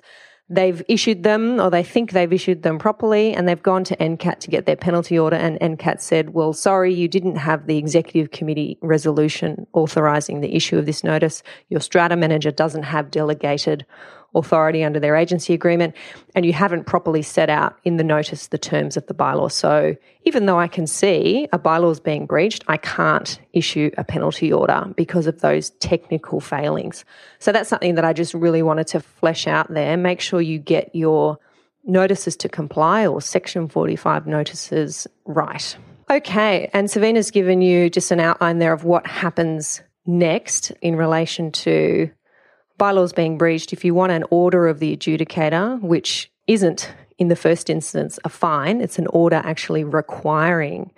They've 0.51 0.81
issued 0.87 1.21
them 1.21 1.59
or 1.59 1.69
they 1.69 1.83
think 1.83 2.11
they've 2.11 2.33
issued 2.33 2.63
them 2.63 2.79
properly 2.79 3.33
and 3.33 3.47
they've 3.47 3.61
gone 3.61 3.83
to 3.85 3.95
NCAT 3.97 4.39
to 4.39 4.51
get 4.51 4.65
their 4.65 4.75
penalty 4.75 5.17
order 5.17 5.35
and 5.35 5.59
NCAT 5.59 6.01
said, 6.01 6.31
well, 6.31 6.53
sorry, 6.53 6.91
you 6.91 7.07
didn't 7.07 7.35
have 7.35 7.67
the 7.67 7.77
executive 7.77 8.31
committee 8.31 8.79
resolution 8.81 9.67
authorizing 9.73 10.41
the 10.41 10.55
issue 10.55 10.77
of 10.77 10.87
this 10.87 11.03
notice. 11.03 11.43
Your 11.69 11.79
strata 11.79 12.15
manager 12.15 12.49
doesn't 12.49 12.83
have 12.83 13.11
delegated 13.11 13.85
authority 14.35 14.83
under 14.83 14.99
their 14.99 15.15
agency 15.15 15.53
agreement, 15.53 15.95
and 16.35 16.45
you 16.45 16.53
haven't 16.53 16.85
properly 16.85 17.21
set 17.21 17.49
out 17.49 17.77
in 17.83 17.97
the 17.97 18.03
notice 18.03 18.47
the 18.47 18.57
terms 18.57 18.97
of 18.97 19.05
the 19.07 19.13
bylaw. 19.13 19.51
So 19.51 19.95
even 20.23 20.45
though 20.45 20.59
I 20.59 20.67
can 20.67 20.87
see 20.87 21.47
a 21.51 21.59
bylaw 21.59 21.91
is 21.91 21.99
being 21.99 22.25
breached, 22.25 22.63
I 22.67 22.77
can't 22.77 23.39
issue 23.53 23.91
a 23.97 24.03
penalty 24.03 24.51
order 24.51 24.91
because 24.95 25.27
of 25.27 25.41
those 25.41 25.71
technical 25.79 26.39
failings. 26.39 27.05
So 27.39 27.51
that's 27.51 27.69
something 27.69 27.95
that 27.95 28.05
I 28.05 28.13
just 28.13 28.33
really 28.33 28.61
wanted 28.61 28.87
to 28.87 28.99
flesh 28.99 29.47
out 29.47 29.73
there. 29.73 29.97
Make 29.97 30.21
sure 30.21 30.41
you 30.41 30.59
get 30.59 30.93
your 30.95 31.39
notices 31.85 32.35
to 32.37 32.49
comply 32.49 33.07
or 33.07 33.21
Section 33.21 33.67
45 33.67 34.27
notices 34.27 35.07
right. 35.25 35.77
Okay, 36.11 36.69
and 36.73 36.87
Savina's 36.87 37.29
given 37.29 37.61
you 37.61 37.89
just 37.89 38.09
an 38.11 38.19
outline 38.19 38.57
there 38.57 38.73
of 38.73 38.83
what 38.83 39.05
happens 39.05 39.81
next 40.07 40.71
in 40.81 40.95
relation 40.95 41.51
to 41.51 42.09
bylaws 42.79 43.13
being 43.13 43.37
breached, 43.37 43.71
if 43.73 43.85
you 43.85 43.93
want 43.93 44.11
an 44.11 44.23
order 44.31 44.67
of 44.67 44.79
the 44.79 44.97
adjudicator, 44.97 45.79
which 45.81 46.31
isn't 46.47 46.91
in 47.19 47.27
the 47.27 47.35
first 47.35 47.69
instance 47.69 48.17
a 48.23 48.29
fine, 48.29 48.81
it's 48.81 48.97
an 48.97 49.05
order 49.07 49.41
actually 49.43 49.83
requiring 49.83 50.91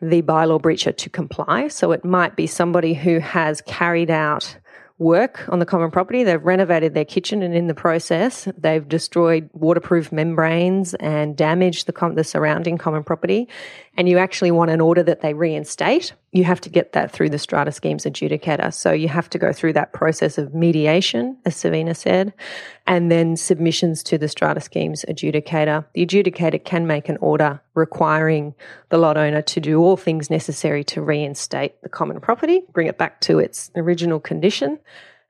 the 0.00 0.22
bylaw 0.22 0.60
breacher 0.60 0.96
to 0.96 1.08
comply. 1.08 1.68
So 1.68 1.92
it 1.92 2.04
might 2.04 2.34
be 2.34 2.48
somebody 2.48 2.94
who 2.94 3.20
has 3.20 3.60
carried 3.62 4.10
out 4.10 4.58
work 4.98 5.46
on 5.48 5.58
the 5.58 5.66
common 5.66 5.90
property. 5.90 6.24
They've 6.24 6.42
renovated 6.42 6.94
their 6.94 7.04
kitchen, 7.04 7.42
and 7.42 7.54
in 7.54 7.66
the 7.66 7.74
process, 7.74 8.48
they've 8.56 8.86
destroyed 8.86 9.50
waterproof 9.52 10.10
membranes 10.10 10.94
and 10.94 11.36
damaged 11.36 11.86
the, 11.86 11.92
com- 11.92 12.14
the 12.14 12.24
surrounding 12.24 12.78
common 12.78 13.04
property. 13.04 13.48
And 13.96 14.08
you 14.08 14.18
actually 14.18 14.50
want 14.50 14.70
an 14.70 14.80
order 14.80 15.02
that 15.02 15.20
they 15.20 15.34
reinstate. 15.34 16.14
You 16.36 16.44
have 16.44 16.60
to 16.60 16.68
get 16.68 16.92
that 16.92 17.10
through 17.10 17.30
the 17.30 17.38
strata 17.38 17.72
schemes 17.72 18.04
adjudicator. 18.04 18.70
So 18.74 18.92
you 18.92 19.08
have 19.08 19.30
to 19.30 19.38
go 19.38 19.54
through 19.54 19.72
that 19.72 19.94
process 19.94 20.36
of 20.36 20.54
mediation, 20.54 21.38
as 21.46 21.56
Savina 21.56 21.94
said, 21.94 22.34
and 22.86 23.10
then 23.10 23.36
submissions 23.36 24.02
to 24.02 24.18
the 24.18 24.28
strata 24.28 24.60
schemes 24.60 25.02
adjudicator. 25.08 25.86
The 25.94 26.04
adjudicator 26.04 26.62
can 26.62 26.86
make 26.86 27.08
an 27.08 27.16
order 27.22 27.62
requiring 27.72 28.54
the 28.90 28.98
lot 28.98 29.16
owner 29.16 29.40
to 29.40 29.60
do 29.60 29.80
all 29.80 29.96
things 29.96 30.28
necessary 30.28 30.84
to 30.84 31.00
reinstate 31.00 31.80
the 31.80 31.88
common 31.88 32.20
property, 32.20 32.60
bring 32.74 32.86
it 32.86 32.98
back 32.98 33.22
to 33.22 33.38
its 33.38 33.70
original 33.74 34.20
condition. 34.20 34.78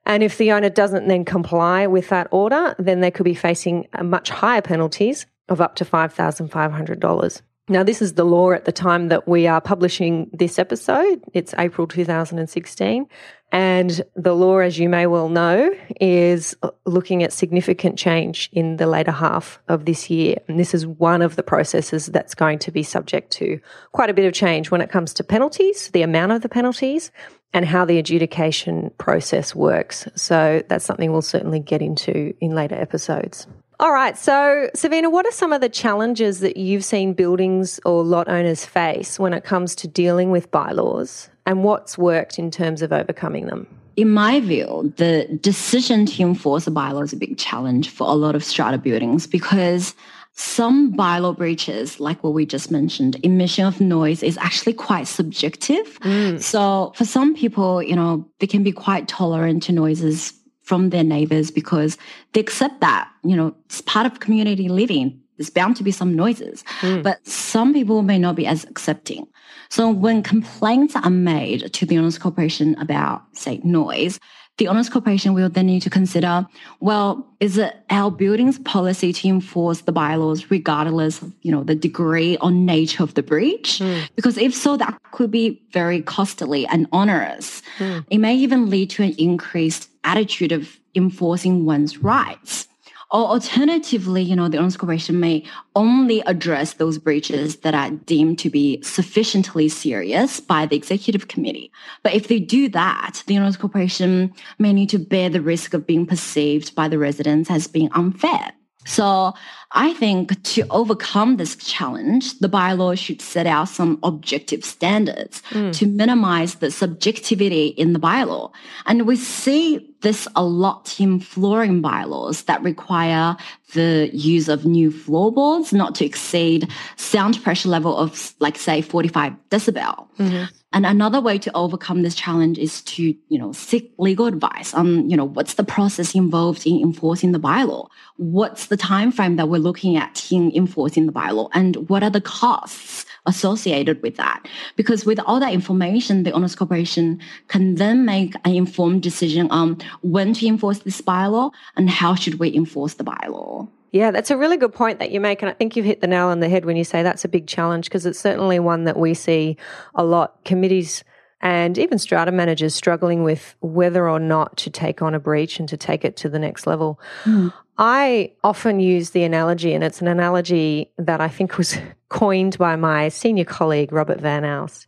And 0.07 0.25
if 0.25 0.39
the 0.39 0.51
owner 0.51 0.71
doesn't 0.71 1.07
then 1.07 1.25
comply 1.25 1.87
with 1.87 2.09
that 2.09 2.27
order, 2.33 2.75
then 2.81 3.01
they 3.01 3.13
could 3.13 3.23
be 3.23 3.35
facing 3.35 3.87
uh, 3.93 4.03
much 4.03 4.31
higher 4.31 4.61
penalties 4.61 5.27
of 5.49 5.61
up 5.61 5.77
to 5.77 5.85
$5,500. 5.85 7.43
Now, 7.69 7.83
this 7.83 8.01
is 8.01 8.13
the 8.13 8.25
law 8.25 8.53
at 8.53 8.65
the 8.65 8.71
time 8.71 9.09
that 9.09 9.27
we 9.27 9.49
are 9.49 9.61
publishing 9.61 10.31
this 10.33 10.57
episode. 10.57 11.21
It's 11.35 11.53
April 11.59 11.89
2016. 11.89 13.09
And 13.51 14.03
the 14.15 14.35
law, 14.35 14.59
as 14.59 14.79
you 14.79 14.89
may 14.89 15.09
well 15.09 15.29
know, 15.29 15.75
is 16.01 16.55
looking 16.85 17.25
at 17.25 17.33
significant 17.33 17.99
change 17.99 18.51
in 18.53 18.77
the 18.77 18.87
later 18.87 19.11
half 19.11 19.61
of 19.67 19.85
this 19.85 20.09
year. 20.09 20.37
And 20.47 20.61
this 20.61 20.75
is 20.75 20.87
one 20.87 21.23
of 21.23 21.35
the 21.35 21.43
processes 21.43 22.07
that's 22.07 22.37
going 22.37 22.61
to 22.61 22.71
be 22.71 22.85
subject 22.85 23.33
to 23.33 23.59
quite 23.91 24.11
a 24.11 24.15
bit 24.15 24.27
of 24.27 24.33
change 24.33 24.71
when 24.71 24.81
it 24.81 24.91
comes 24.91 25.13
to 25.15 25.25
penalties, 25.25 25.91
the 25.91 26.03
amount 26.03 26.33
of 26.33 26.43
the 26.43 26.49
penalties, 26.49 27.11
and 27.53 27.65
how 27.65 27.85
the 27.85 27.99
adjudication 27.99 28.91
process 28.99 29.57
works. 29.57 30.07
So 30.15 30.63
that's 30.69 30.85
something 30.85 31.11
we'll 31.11 31.23
certainly 31.23 31.59
get 31.59 31.83
into 31.83 32.33
in 32.41 32.55
later 32.55 32.77
episodes. 32.77 33.49
All 33.79 33.93
right. 33.93 34.17
So, 34.17 34.71
Savina, 34.75 35.11
what 35.11 35.27
are 35.27 35.33
some 35.33 35.53
of 35.53 35.61
the 35.61 35.69
challenges 35.69 36.41
that 36.41 36.57
you've 36.57 36.85
seen 36.85 37.13
buildings 37.13 37.79
or 37.85 38.03
lot 38.03 38.27
owners 38.29 38.65
face 38.65 39.19
when 39.19 39.35
it 39.35 39.45
comes 39.45 39.75
to 39.77 39.89
dealing 39.89 40.31
with 40.31 40.51
bylaws 40.51 41.29
and 41.45 41.63
what's 41.63 41.99
worked 41.99 42.39
in 42.39 42.51
terms 42.51 42.81
of 42.81 42.93
overcoming 42.93 43.47
them? 43.47 43.67
In 43.97 44.11
my 44.11 44.41
view, 44.41 44.93
the 44.97 45.27
decision 45.41 46.07
to 46.07 46.23
enforce 46.23 46.67
a 46.67 46.71
bylaw 46.71 47.05
is 47.05 47.13
a 47.13 47.17
big 47.17 47.37
challenge 47.37 47.91
for 47.91 48.07
a 48.07 48.15
lot 48.15 48.35
of 48.35 48.43
strata 48.45 48.79
buildings 48.79 49.27
because 49.27 49.95
some 50.39 50.93
bylaw 50.93 51.37
breaches, 51.37 51.99
like 51.99 52.23
what 52.23 52.35
we 52.35 52.45
just 52.45 52.71
mentioned, 52.71 53.17
emission 53.23 53.65
of 53.65 53.81
noise 53.81 54.23
is 54.23 54.37
actually 54.37 54.75
quite 54.75 55.07
subjective. 55.07 55.99
Mm. 56.01 56.43
So 56.43 56.93
for 56.95 57.07
some 57.07 57.35
people, 57.35 57.83
you 57.83 57.97
know, 57.97 58.29
they 58.39 58.47
can 58.47 58.63
be 58.63 58.73
quite 58.73 59.09
tolerant 59.09 59.63
to 59.65 59.73
noises 59.73 60.35
from 60.67 60.91
their 60.91 61.05
neighbors 61.05 61.51
because 61.51 61.97
they 62.33 62.41
accept 62.41 62.81
that, 62.81 63.09
you 63.23 63.37
know, 63.37 63.55
it's 63.67 63.81
part 63.83 64.05
of 64.05 64.19
community 64.21 64.69
living. 64.69 65.19
There's 65.39 65.49
bound 65.49 65.77
to 65.77 65.85
be 65.85 65.93
some 65.93 66.15
noises, 66.17 66.65
mm. 66.81 67.03
but 67.03 67.25
some 67.27 67.73
people 67.73 68.03
may 68.03 68.19
not 68.19 68.35
be 68.35 68.47
as 68.47 68.65
accepting. 68.65 69.29
So 69.69 69.91
when 69.91 70.23
complaints 70.23 70.97
are 70.97 71.11
made 71.11 71.73
to 71.73 71.87
the 71.87 71.99
owners 71.99 72.19
corporation 72.19 72.75
about, 72.81 73.23
say, 73.33 73.61
noise, 73.63 74.19
the 74.59 74.69
owners 74.69 74.89
corporation 74.89 75.35
will 75.35 75.49
then 75.49 75.67
need 75.67 75.83
to 75.83 75.91
consider, 75.91 76.47
well, 76.81 77.27
is 77.41 77.59
it 77.59 77.77
our 77.91 78.11
building's 78.11 78.59
policy 78.61 79.13
to 79.13 79.29
enforce 79.29 79.83
the 79.83 79.93
bylaws 79.93 80.51
regardless 80.51 81.21
of, 81.21 81.33
you 81.43 81.53
know, 81.53 81.63
the 81.63 81.75
degree 81.75 82.39
or 82.39 82.51
nature 82.51 83.03
of 83.03 83.15
the 83.15 83.23
breach? 83.23 83.81
Mm. 83.81 84.09
Because 84.17 84.39
if 84.39 84.55
so, 84.55 84.77
that 84.79 84.99
could 85.13 85.31
be 85.31 85.63
very 85.73 86.01
costly 86.01 86.67
and 86.67 86.87
onerous. 86.93 87.61
Mm. 87.79 88.07
It 88.11 88.19
may 88.19 88.35
even 88.37 88.71
lead 88.71 88.91
to 88.91 89.03
an 89.03 89.15
increased 89.19 89.91
attitude 90.05 90.53
of 90.53 90.79
enforcing 90.95 91.67
one's 91.67 91.99
rights. 91.99 92.69
Or 93.17 93.29
alternatively, 93.29 94.21
you 94.21 94.37
know, 94.37 94.47
the 94.47 94.59
owners 94.59 94.77
corporation 94.77 95.19
may 95.19 95.43
only 95.75 96.21
address 96.27 96.75
those 96.75 96.99
breaches 96.99 97.57
that 97.61 97.75
are 97.75 97.89
deemed 97.91 98.39
to 98.41 98.51
be 98.51 98.83
sufficiently 98.83 99.71
serious 99.71 100.39
by 100.39 100.67
the 100.67 100.77
executive 100.77 101.27
committee. 101.27 101.73
But 102.03 102.13
if 102.13 102.29
they 102.29 102.39
do 102.39 102.69
that, 102.69 103.23
the 103.27 103.39
owners 103.39 103.57
corporation 103.57 104.35
may 104.59 104.75
need 104.75 104.91
to 104.91 104.99
bear 104.99 105.31
the 105.31 105.41
risk 105.41 105.73
of 105.73 105.87
being 105.87 106.05
perceived 106.05 106.75
by 106.75 106.89
the 106.89 106.99
residents 106.99 107.51
as 107.51 107.67
being 107.67 107.89
unfair. 107.93 108.53
So 108.85 109.33
I 109.73 109.95
think 109.95 110.43
to 110.43 110.65
overcome 110.71 111.37
this 111.37 111.57
challenge, 111.57 112.39
the 112.39 112.49
bylaw 112.49 112.97
should 112.97 113.21
set 113.21 113.47
out 113.47 113.69
some 113.69 113.99
objective 114.03 114.65
standards 114.65 115.43
mm. 115.51 115.73
to 115.75 115.87
minimize 115.87 116.57
the 116.57 116.71
subjectivity 116.71 117.69
in 117.69 117.93
the 117.93 117.99
bylaw. 117.99 118.53
And 118.87 119.07
we 119.07 119.17
see 119.17 119.95
this 120.03 120.29
a 120.37 120.45
lot 120.45 121.01
in 121.01 121.21
flooring 121.21 121.81
bylaws 121.81 122.43
that 122.45 122.63
require 122.63 123.37
the 123.73 124.09
use 124.13 124.49
of 124.49 124.65
new 124.65 124.93
floorboards 124.93 125.73
not 125.73 125.95
to 125.97 126.05
exceed 126.05 126.71
sound 126.97 127.43
pressure 127.43 127.69
level 127.69 127.97
of 127.97 128.35
like 128.39 128.57
say 128.57 128.81
45 128.81 129.33
decibel. 129.51 130.07
Mm-hmm. 130.19 130.45
And 130.73 130.85
another 130.85 131.21
way 131.21 131.39
to 131.39 131.57
overcome 131.57 132.03
this 132.03 132.15
challenge 132.15 132.59
is 132.59 132.83
to, 132.83 133.03
you 133.03 133.39
know, 133.39 133.53
seek 133.53 133.95
legal 133.99 134.27
advice 134.27 134.75
on, 134.75 135.09
you 135.09 135.17
know, 135.17 135.25
what's 135.25 135.55
the 135.55 135.65
process 135.65 136.15
involved 136.15 136.67
in 136.67 136.81
enforcing 136.83 137.33
the 137.33 137.41
bylaw? 137.41 137.89
What's 138.17 138.67
the 138.67 138.77
time 138.77 139.11
frame 139.11 139.37
that 139.37 139.49
we're 139.49 139.56
looking 139.59 139.97
at 139.97 140.31
in 140.31 140.53
enforcing 140.55 141.07
the 141.07 141.13
bylaw? 141.13 141.49
And 141.53 141.89
what 141.89 142.03
are 142.03 142.11
the 142.11 142.21
costs 142.21 143.05
associated 143.27 144.03
with 144.03 144.17
that? 144.17 144.47
Because 144.77 145.05
with 145.05 145.19
all 145.21 145.41
that 145.41 145.53
information, 145.53 146.23
the 146.23 146.33
owners 146.33 146.55
corporation 146.55 147.21
can 147.49 147.75
then 147.77 148.05
make 148.05 148.35
an 148.45 148.55
informed 148.55 149.03
decision 149.03 149.51
on 149.51 149.79
when 150.03 150.33
to 150.35 150.47
enforce 150.47 150.81
this 150.81 151.01
bylaw 151.01 151.53
and 151.77 151.91
how 151.91 152.15
should 152.15 152.39
we 152.39 152.55
enforce 152.55 152.95
the 152.95 153.05
bylaw. 153.05 153.69
Yeah, 153.93 154.11
that's 154.11 154.31
a 154.31 154.37
really 154.37 154.57
good 154.57 154.75
point 154.75 154.99
that 154.99 155.11
you 155.11 155.21
make. 155.21 155.43
And 155.43 155.51
I 155.51 155.55
think 155.55 155.77
you've 155.77 155.87
hit 155.87 156.01
the 156.01 156.07
nail 156.07 156.27
on 156.27 156.41
the 156.41 156.49
head 156.49 156.65
when 156.65 156.77
you 156.77 156.85
say 156.85 157.03
that's 157.03 157.25
a 157.25 157.29
big 157.29 157.47
challenge 157.47 157.87
because 157.87 158.05
it's 158.05 158.19
certainly 158.19 158.59
one 158.59 158.85
that 158.85 158.99
we 158.99 159.15
see 159.15 159.57
a 159.95 160.05
lot. 160.05 160.45
Committees 160.45 161.03
and 161.41 161.79
even 161.79 161.99
strata 161.99 162.33
managers 162.33 162.75
struggling 162.75 163.23
with 163.23 163.55
whether 163.61 164.09
or 164.09 164.19
not 164.19 164.57
to 164.59 164.71
take 164.71 165.03
on 165.03 165.15
a 165.15 165.21
breach 165.21 165.59
and 165.59 165.69
to 165.69 165.77
take 165.77 166.05
it 166.05 166.17
to 166.17 166.29
the 166.29 166.39
next 166.39 166.67
level. 166.67 167.01
Mm. 167.25 167.53
I 167.79 168.33
often 168.43 168.81
use 168.81 169.11
the 169.11 169.25
analogy, 169.25 169.75
and 169.75 169.85
it's 169.85 170.01
an 170.01 170.09
analogy 170.09 170.93
that 170.99 171.21
I 171.21 171.29
think 171.29 171.59
was 171.59 171.77
coined 172.09 172.57
by 172.59 172.77
my 172.77 173.09
senior 173.09 173.45
colleague, 173.45 173.93
Robert 173.93 174.21
Van 174.21 174.45
Oust. 174.45 174.87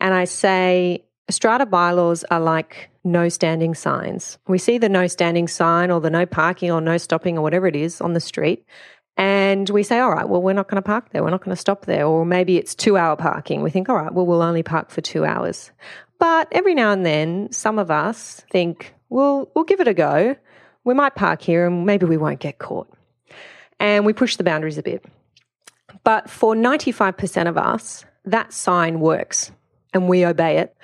And 0.00 0.12
I 0.12 0.24
say, 0.24 1.04
strata 1.30 1.66
bylaws 1.66 2.24
are 2.30 2.40
like 2.40 2.90
no 3.04 3.28
standing 3.28 3.74
signs. 3.74 4.38
We 4.48 4.58
see 4.58 4.78
the 4.78 4.88
no 4.88 5.06
standing 5.06 5.48
sign 5.48 5.90
or 5.90 6.00
the 6.00 6.10
no 6.10 6.26
parking 6.26 6.70
or 6.70 6.80
no 6.80 6.98
stopping 6.98 7.38
or 7.38 7.42
whatever 7.42 7.66
it 7.66 7.76
is 7.76 8.00
on 8.00 8.12
the 8.12 8.20
street. 8.20 8.64
And 9.16 9.70
we 9.70 9.82
say, 9.82 9.98
all 9.98 10.10
right, 10.10 10.28
well, 10.28 10.42
we're 10.42 10.52
not 10.52 10.68
going 10.68 10.82
to 10.82 10.86
park 10.86 11.10
there. 11.10 11.22
We're 11.22 11.30
not 11.30 11.42
going 11.42 11.54
to 11.54 11.60
stop 11.60 11.86
there. 11.86 12.06
Or 12.06 12.26
maybe 12.26 12.58
it's 12.58 12.74
two 12.74 12.98
hour 12.98 13.16
parking. 13.16 13.62
We 13.62 13.70
think, 13.70 13.88
all 13.88 13.96
right, 13.96 14.12
well, 14.12 14.26
we'll 14.26 14.42
only 14.42 14.62
park 14.62 14.90
for 14.90 15.00
two 15.00 15.24
hours. 15.24 15.70
But 16.18 16.48
every 16.52 16.74
now 16.74 16.92
and 16.92 17.06
then, 17.06 17.50
some 17.50 17.78
of 17.78 17.90
us 17.90 18.44
think, 18.50 18.94
well, 19.08 19.50
we'll 19.54 19.64
give 19.64 19.80
it 19.80 19.88
a 19.88 19.94
go. 19.94 20.36
We 20.86 20.94
might 20.94 21.16
park 21.16 21.42
here 21.42 21.66
and 21.66 21.84
maybe 21.84 22.06
we 22.06 22.16
won't 22.16 22.40
get 22.40 22.58
caught. 22.58 22.88
And 23.78 24.06
we 24.06 24.14
push 24.14 24.36
the 24.36 24.44
boundaries 24.44 24.78
a 24.78 24.82
bit. 24.82 25.04
But 26.04 26.30
for 26.30 26.54
95% 26.54 27.48
of 27.48 27.58
us, 27.58 28.04
that 28.24 28.52
sign 28.52 29.00
works 29.00 29.50
and 29.92 30.08
we 30.08 30.24
obey 30.24 30.58
it 30.58 30.74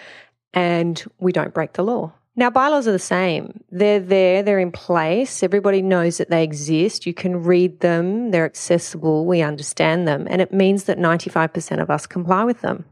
and 0.52 1.02
we 1.20 1.32
don't 1.32 1.54
break 1.54 1.74
the 1.74 1.84
law. 1.84 2.12
Now, 2.34 2.50
bylaws 2.50 2.88
are 2.88 2.92
the 2.92 2.98
same. 2.98 3.62
They're 3.70 4.00
there, 4.00 4.42
they're 4.42 4.58
in 4.58 4.72
place. 4.72 5.42
Everybody 5.42 5.82
knows 5.82 6.18
that 6.18 6.30
they 6.30 6.42
exist. 6.42 7.06
You 7.06 7.14
can 7.14 7.44
read 7.44 7.80
them, 7.80 8.30
they're 8.30 8.46
accessible, 8.46 9.26
we 9.26 9.42
understand 9.42 10.08
them, 10.08 10.26
and 10.28 10.40
it 10.40 10.52
means 10.52 10.84
that 10.84 10.98
95% 10.98 11.80
of 11.80 11.90
us 11.90 12.06
comply 12.06 12.44
with 12.44 12.62
them. 12.62 12.86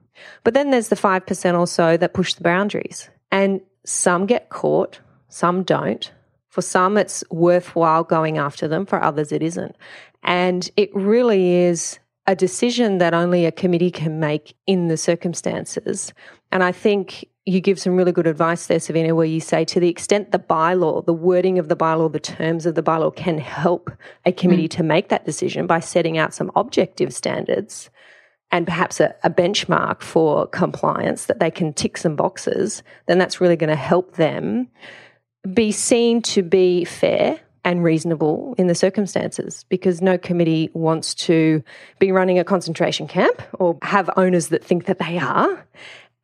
But 0.44 0.52
then 0.52 0.70
there's 0.70 0.88
the 0.88 0.96
5% 0.96 1.58
or 1.58 1.66
so 1.66 1.96
that 1.96 2.12
push 2.12 2.34
the 2.34 2.42
boundaries. 2.42 3.08
And 3.32 3.62
some 3.84 4.26
get 4.26 4.50
caught, 4.50 5.00
some 5.28 5.62
don't. 5.62 6.10
For 6.50 6.62
some, 6.62 6.96
it's 6.96 7.24
worthwhile 7.30 8.04
going 8.04 8.38
after 8.38 8.68
them. 8.68 8.84
For 8.84 9.02
others, 9.02 9.32
it 9.32 9.42
isn't. 9.42 9.76
And 10.22 10.70
it 10.76 10.94
really 10.94 11.54
is 11.54 11.98
a 12.26 12.36
decision 12.36 12.98
that 12.98 13.14
only 13.14 13.46
a 13.46 13.52
committee 13.52 13.90
can 13.90 14.20
make 14.20 14.54
in 14.66 14.88
the 14.88 14.96
circumstances. 14.96 16.12
And 16.52 16.62
I 16.62 16.72
think 16.72 17.24
you 17.46 17.60
give 17.60 17.80
some 17.80 17.96
really 17.96 18.12
good 18.12 18.26
advice 18.26 18.66
there, 18.66 18.78
Savina, 18.78 19.14
where 19.14 19.26
you 19.26 19.40
say 19.40 19.64
to 19.64 19.80
the 19.80 19.88
extent 19.88 20.30
the 20.30 20.38
bylaw, 20.38 21.04
the 21.04 21.14
wording 21.14 21.58
of 21.58 21.68
the 21.68 21.76
bylaw, 21.76 22.12
the 22.12 22.20
terms 22.20 22.66
of 22.66 22.74
the 22.74 22.82
bylaw 22.82 23.14
can 23.14 23.38
help 23.38 23.90
a 24.26 24.32
committee 24.32 24.68
mm. 24.68 24.76
to 24.76 24.82
make 24.82 25.08
that 25.08 25.24
decision 25.24 25.66
by 25.66 25.80
setting 25.80 26.18
out 26.18 26.34
some 26.34 26.52
objective 26.54 27.14
standards 27.14 27.90
and 28.52 28.66
perhaps 28.66 29.00
a, 29.00 29.14
a, 29.22 29.30
benchmark 29.30 30.02
for 30.02 30.46
compliance 30.48 31.26
that 31.26 31.38
they 31.38 31.50
can 31.50 31.72
tick 31.72 31.96
some 31.96 32.16
boxes, 32.16 32.82
then 33.06 33.16
that's 33.16 33.40
really 33.40 33.56
going 33.56 33.70
to 33.70 33.76
help 33.76 34.16
them 34.16 34.68
be 35.52 35.72
seen 35.72 36.22
to 36.22 36.42
be 36.42 36.84
fair 36.84 37.40
and 37.64 37.84
reasonable 37.84 38.54
in 38.56 38.66
the 38.66 38.74
circumstances 38.74 39.64
because 39.68 40.00
no 40.00 40.16
committee 40.16 40.70
wants 40.72 41.14
to 41.14 41.62
be 41.98 42.10
running 42.10 42.38
a 42.38 42.44
concentration 42.44 43.06
camp 43.06 43.42
or 43.54 43.78
have 43.82 44.08
owners 44.16 44.48
that 44.48 44.64
think 44.64 44.86
that 44.86 44.98
they 44.98 45.18
are. 45.18 45.66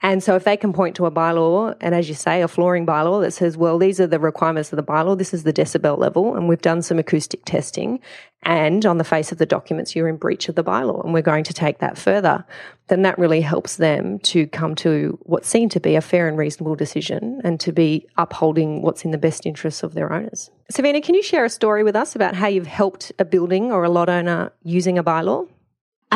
And 0.02 0.22
so 0.22 0.36
if 0.36 0.44
they 0.44 0.58
can 0.58 0.74
point 0.74 0.94
to 0.96 1.06
a 1.06 1.10
bylaw, 1.10 1.74
and 1.80 1.94
as 1.94 2.08
you 2.08 2.14
say, 2.14 2.42
a 2.42 2.48
flooring 2.48 2.84
bylaw 2.84 3.22
that 3.22 3.32
says, 3.32 3.56
well, 3.56 3.78
these 3.78 3.98
are 3.98 4.06
the 4.06 4.20
requirements 4.20 4.70
of 4.70 4.76
the 4.76 4.82
bylaw, 4.82 5.16
this 5.16 5.32
is 5.32 5.42
the 5.42 5.54
decibel 5.54 5.96
level, 5.96 6.36
and 6.36 6.48
we've 6.48 6.60
done 6.60 6.82
some 6.82 6.98
acoustic 6.98 7.44
testing, 7.46 7.98
and 8.42 8.84
on 8.84 8.98
the 8.98 9.04
face 9.04 9.32
of 9.32 9.38
the 9.38 9.46
documents, 9.46 9.96
you're 9.96 10.06
in 10.06 10.18
breach 10.18 10.50
of 10.50 10.54
the 10.54 10.62
bylaw, 10.62 11.02
and 11.02 11.14
we're 11.14 11.22
going 11.22 11.44
to 11.44 11.54
take 11.54 11.78
that 11.78 11.96
further, 11.96 12.44
then 12.88 13.02
that 13.02 13.18
really 13.18 13.40
helps 13.40 13.76
them 13.76 14.18
to 14.20 14.46
come 14.48 14.74
to 14.76 15.18
what's 15.22 15.48
seen 15.48 15.68
to 15.70 15.80
be 15.80 15.96
a 15.96 16.02
fair 16.02 16.28
and 16.28 16.36
reasonable 16.36 16.76
decision 16.76 17.40
and 17.42 17.58
to 17.58 17.72
be 17.72 18.06
upholding 18.18 18.82
what's 18.82 19.04
in 19.04 19.12
the 19.12 19.18
best 19.18 19.46
interests 19.46 19.82
of 19.82 19.94
their 19.94 20.12
owners. 20.12 20.50
Savina, 20.70 21.00
can 21.00 21.14
you 21.14 21.22
share 21.22 21.44
a 21.44 21.50
story 21.50 21.82
with 21.82 21.96
us 21.96 22.14
about 22.14 22.34
how 22.34 22.48
you've 22.48 22.66
helped 22.66 23.12
a 23.18 23.24
building 23.24 23.72
or 23.72 23.82
a 23.82 23.90
lot 23.90 24.10
owner 24.10 24.52
using 24.62 24.98
a 24.98 25.02
bylaw? 25.02 25.48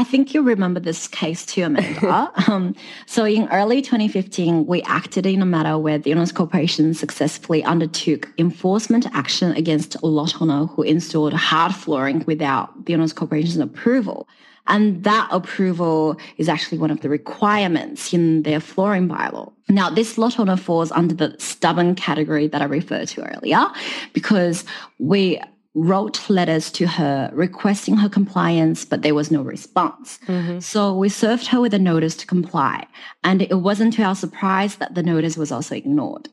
I 0.00 0.02
think 0.02 0.32
you 0.32 0.40
remember 0.40 0.80
this 0.80 1.06
case 1.06 1.44
too, 1.44 1.64
Amanda. 1.64 2.32
um, 2.48 2.74
so 3.04 3.26
in 3.26 3.46
early 3.50 3.82
2015, 3.82 4.64
we 4.64 4.80
acted 4.84 5.26
in 5.26 5.42
a 5.42 5.44
matter 5.44 5.76
where 5.76 5.98
the 5.98 6.14
owners 6.14 6.32
corporation 6.32 6.94
successfully 6.94 7.62
undertook 7.64 8.26
enforcement 8.38 9.06
action 9.12 9.52
against 9.52 9.96
a 9.96 10.06
lot 10.06 10.40
owner 10.40 10.64
who 10.64 10.84
installed 10.84 11.34
hard 11.34 11.74
flooring 11.74 12.24
without 12.26 12.86
the 12.86 12.94
owners 12.94 13.12
corporation's 13.12 13.58
approval. 13.58 14.26
And 14.68 15.04
that 15.04 15.28
approval 15.30 16.16
is 16.38 16.48
actually 16.48 16.78
one 16.78 16.90
of 16.90 17.02
the 17.02 17.10
requirements 17.10 18.14
in 18.14 18.44
their 18.44 18.60
flooring 18.60 19.06
bylaw. 19.06 19.52
Now, 19.68 19.90
this 19.90 20.16
lot 20.16 20.40
owner 20.40 20.56
falls 20.56 20.90
under 20.92 21.14
the 21.14 21.36
stubborn 21.38 21.94
category 21.94 22.46
that 22.46 22.62
I 22.62 22.64
referred 22.64 23.08
to 23.08 23.36
earlier 23.36 23.66
because 24.14 24.64
we 24.98 25.42
wrote 25.74 26.28
letters 26.28 26.70
to 26.72 26.86
her 26.86 27.30
requesting 27.32 27.96
her 27.96 28.08
compliance, 28.08 28.84
but 28.84 29.02
there 29.02 29.14
was 29.14 29.30
no 29.30 29.42
response. 29.42 30.18
Mm-hmm. 30.26 30.58
So 30.60 30.96
we 30.96 31.08
served 31.08 31.46
her 31.48 31.60
with 31.60 31.74
a 31.74 31.78
notice 31.78 32.16
to 32.16 32.26
comply. 32.26 32.86
And 33.22 33.42
it 33.42 33.60
wasn't 33.60 33.94
to 33.94 34.02
our 34.02 34.16
surprise 34.16 34.76
that 34.76 34.94
the 34.94 35.02
notice 35.02 35.36
was 35.36 35.52
also 35.52 35.76
ignored. 35.76 36.28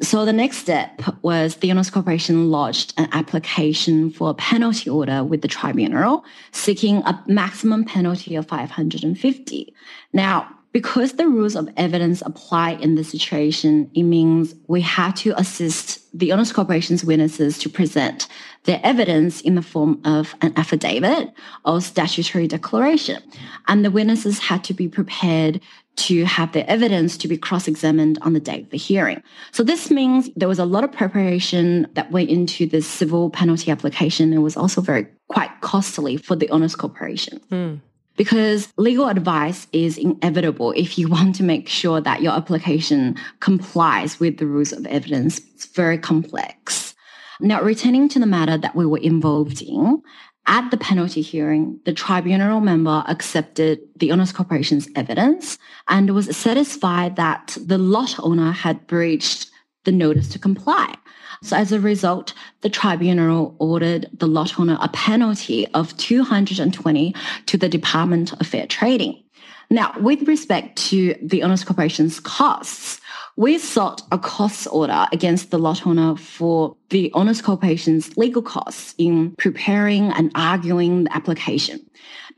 So 0.00 0.24
the 0.24 0.32
next 0.32 0.58
step 0.58 1.02
was 1.22 1.56
the 1.56 1.70
Owners 1.70 1.90
Corporation 1.90 2.50
lodged 2.50 2.94
an 2.96 3.08
application 3.12 4.10
for 4.10 4.30
a 4.30 4.34
penalty 4.34 4.88
order 4.88 5.24
with 5.24 5.42
the 5.42 5.48
tribunal, 5.48 6.24
seeking 6.52 6.98
a 6.98 7.22
maximum 7.26 7.84
penalty 7.84 8.36
of 8.36 8.46
550. 8.46 9.74
Now, 10.12 10.57
because 10.72 11.12
the 11.12 11.28
rules 11.28 11.56
of 11.56 11.68
evidence 11.76 12.22
apply 12.22 12.72
in 12.72 12.94
this 12.94 13.10
situation, 13.10 13.90
it 13.94 14.02
means 14.02 14.54
we 14.66 14.82
have 14.82 15.14
to 15.16 15.38
assist 15.38 16.00
the 16.18 16.32
Owners 16.32 16.52
Corporation's 16.52 17.04
witnesses 17.04 17.58
to 17.58 17.68
present 17.68 18.28
their 18.64 18.80
evidence 18.82 19.40
in 19.40 19.54
the 19.54 19.62
form 19.62 20.00
of 20.04 20.34
an 20.42 20.52
affidavit 20.56 21.32
or 21.64 21.80
statutory 21.80 22.46
declaration. 22.46 23.22
And 23.66 23.84
the 23.84 23.90
witnesses 23.90 24.38
had 24.38 24.62
to 24.64 24.74
be 24.74 24.88
prepared 24.88 25.60
to 25.96 26.24
have 26.24 26.52
their 26.52 26.64
evidence 26.68 27.16
to 27.18 27.28
be 27.28 27.36
cross-examined 27.36 28.18
on 28.22 28.32
the 28.32 28.40
day 28.40 28.60
of 28.60 28.70
the 28.70 28.76
hearing. 28.76 29.22
So 29.52 29.64
this 29.64 29.90
means 29.90 30.30
there 30.36 30.48
was 30.48 30.60
a 30.60 30.64
lot 30.64 30.84
of 30.84 30.92
preparation 30.92 31.88
that 31.94 32.12
went 32.12 32.30
into 32.30 32.66
this 32.66 32.86
civil 32.86 33.30
penalty 33.30 33.70
application. 33.70 34.32
It 34.32 34.38
was 34.38 34.56
also 34.56 34.80
very 34.80 35.08
quite 35.28 35.50
costly 35.60 36.16
for 36.16 36.36
the 36.36 36.48
Owners 36.50 36.76
Corporation. 36.76 37.40
Mm 37.50 37.80
because 38.18 38.70
legal 38.76 39.08
advice 39.08 39.66
is 39.72 39.96
inevitable 39.96 40.72
if 40.72 40.98
you 40.98 41.08
want 41.16 41.36
to 41.36 41.42
make 41.42 41.68
sure 41.68 42.02
that 42.02 42.20
your 42.20 42.32
application 42.32 43.16
complies 43.40 44.20
with 44.20 44.36
the 44.36 44.46
rules 44.46 44.72
of 44.72 44.84
evidence. 44.86 45.38
It's 45.54 45.64
very 45.64 45.96
complex. 45.96 46.94
Now, 47.40 47.62
returning 47.62 48.08
to 48.10 48.18
the 48.18 48.26
matter 48.26 48.58
that 48.58 48.74
we 48.74 48.84
were 48.84 48.98
involved 48.98 49.62
in, 49.62 50.02
at 50.48 50.70
the 50.70 50.76
penalty 50.76 51.20
hearing, 51.20 51.78
the 51.84 51.92
tribunal 51.92 52.60
member 52.60 53.04
accepted 53.06 53.80
the 53.96 54.10
Owners 54.10 54.32
Corporation's 54.32 54.88
evidence 54.96 55.58
and 55.88 56.14
was 56.14 56.34
satisfied 56.36 57.16
that 57.16 57.56
the 57.60 57.78
lot 57.78 58.18
owner 58.18 58.50
had 58.50 58.86
breached 58.86 59.50
the 59.88 59.92
notice 59.92 60.28
to 60.28 60.38
comply. 60.38 60.94
So 61.42 61.56
as 61.56 61.72
a 61.72 61.80
result, 61.80 62.34
the 62.60 62.68
tribunal 62.68 63.56
ordered 63.58 64.06
the 64.12 64.26
lot 64.26 64.60
owner 64.60 64.76
a 64.82 64.88
penalty 64.90 65.66
of 65.68 65.96
220 65.96 67.14
to 67.46 67.56
the 67.56 67.70
Department 67.70 68.34
of 68.38 68.46
Fair 68.46 68.66
Trading. 68.66 69.22
Now, 69.70 69.94
with 69.98 70.28
respect 70.28 70.76
to 70.90 71.14
the 71.22 71.42
Owners 71.42 71.64
Corporation's 71.64 72.20
costs, 72.20 73.00
we 73.36 73.56
sought 73.56 74.02
a 74.12 74.18
costs 74.18 74.66
order 74.66 75.06
against 75.10 75.50
the 75.50 75.58
lot 75.58 75.86
owner 75.86 76.16
for 76.16 76.76
the 76.90 77.10
Owners 77.14 77.40
Corporation's 77.40 78.14
legal 78.18 78.42
costs 78.42 78.94
in 78.98 79.34
preparing 79.38 80.10
and 80.12 80.30
arguing 80.34 81.04
the 81.04 81.16
application. 81.16 81.80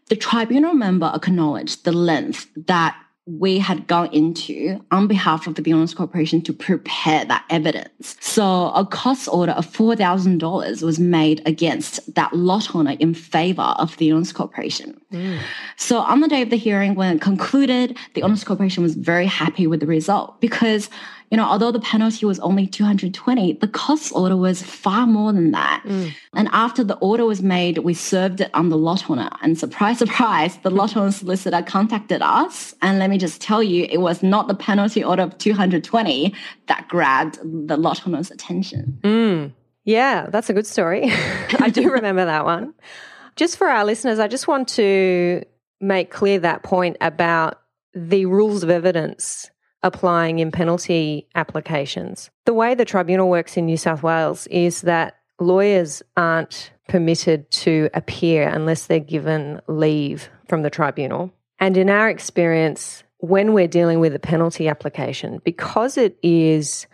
The 0.08 0.16
tribunal 0.16 0.74
member 0.74 1.10
acknowledged 1.12 1.84
the 1.84 1.92
length 1.92 2.46
that 2.66 2.96
we 3.26 3.58
had 3.58 3.86
gone 3.86 4.08
into 4.12 4.84
on 4.90 5.06
behalf 5.06 5.46
of 5.46 5.54
the 5.54 5.72
Owners 5.72 5.94
Corporation 5.94 6.42
to 6.42 6.52
prepare 6.52 7.24
that 7.26 7.44
evidence. 7.50 8.16
So 8.20 8.70
a 8.72 8.84
cost 8.84 9.28
order 9.28 9.52
of 9.52 9.66
$4,000 9.66 10.82
was 10.82 10.98
made 10.98 11.42
against 11.46 12.14
that 12.14 12.32
lot 12.32 12.74
owner 12.74 12.96
in 12.98 13.14
favor 13.14 13.74
of 13.78 13.96
the 13.98 14.12
Owners 14.12 14.32
Corporation. 14.32 15.00
Mm. 15.12 15.38
So 15.76 15.98
on 15.98 16.20
the 16.20 16.28
day 16.28 16.42
of 16.42 16.50
the 16.50 16.56
hearing, 16.56 16.94
when 16.94 17.16
it 17.16 17.20
concluded, 17.20 17.96
the 18.14 18.22
Owners 18.22 18.42
Corporation 18.42 18.82
was 18.82 18.94
very 18.94 19.26
happy 19.26 19.66
with 19.66 19.80
the 19.80 19.86
result 19.86 20.40
because 20.40 20.88
you 21.30 21.36
know, 21.36 21.44
although 21.44 21.70
the 21.70 21.80
penalty 21.80 22.26
was 22.26 22.40
only 22.40 22.66
220, 22.66 23.52
the 23.54 23.68
cost 23.68 24.12
order 24.12 24.36
was 24.36 24.62
far 24.62 25.06
more 25.06 25.32
than 25.32 25.52
that. 25.52 25.82
Mm. 25.84 26.12
And 26.34 26.48
after 26.50 26.82
the 26.82 26.96
order 26.96 27.24
was 27.24 27.40
made, 27.40 27.78
we 27.78 27.94
served 27.94 28.40
it 28.40 28.50
on 28.52 28.68
the 28.68 28.76
lot 28.76 29.08
owner. 29.08 29.30
And 29.40 29.56
surprise, 29.56 29.98
surprise, 29.98 30.56
the 30.58 30.70
lot 30.70 30.96
owner 30.96 31.12
solicitor 31.12 31.62
contacted 31.62 32.20
us. 32.20 32.74
And 32.82 32.98
let 32.98 33.10
me 33.10 33.16
just 33.16 33.40
tell 33.40 33.62
you, 33.62 33.86
it 33.88 33.98
was 33.98 34.24
not 34.24 34.48
the 34.48 34.56
penalty 34.56 35.04
order 35.04 35.22
of 35.22 35.38
220 35.38 36.34
that 36.66 36.88
grabbed 36.88 37.38
the 37.68 37.76
lot 37.76 38.04
owner's 38.08 38.32
attention. 38.32 38.98
Mm. 39.02 39.52
Yeah, 39.84 40.26
that's 40.30 40.50
a 40.50 40.52
good 40.52 40.66
story. 40.66 41.04
I 41.60 41.70
do 41.70 41.90
remember 41.92 42.24
that 42.24 42.44
one. 42.44 42.74
Just 43.36 43.56
for 43.56 43.68
our 43.68 43.84
listeners, 43.84 44.18
I 44.18 44.26
just 44.26 44.48
want 44.48 44.68
to 44.70 45.44
make 45.80 46.10
clear 46.10 46.40
that 46.40 46.64
point 46.64 46.96
about 47.00 47.60
the 47.94 48.26
rules 48.26 48.64
of 48.64 48.70
evidence 48.70 49.48
applying 49.82 50.38
in 50.38 50.50
penalty 50.50 51.26
applications. 51.34 52.30
The 52.44 52.54
way 52.54 52.74
the 52.74 52.84
tribunal 52.84 53.28
works 53.28 53.56
in 53.56 53.66
New 53.66 53.76
South 53.76 54.02
Wales 54.02 54.46
is 54.48 54.82
that 54.82 55.16
lawyers 55.38 56.02
aren't 56.16 56.72
permitted 56.88 57.50
to 57.50 57.88
appear 57.94 58.48
unless 58.48 58.86
they're 58.86 59.00
given 59.00 59.60
leave 59.68 60.28
from 60.48 60.62
the 60.62 60.70
tribunal. 60.70 61.32
And 61.58 61.76
in 61.76 61.88
our 61.88 62.08
experience, 62.08 63.04
when 63.18 63.52
we're 63.52 63.68
dealing 63.68 64.00
with 64.00 64.14
a 64.14 64.18
penalty 64.18 64.68
application, 64.68 65.40
because 65.44 65.96
it 65.96 66.18
is 66.22 66.86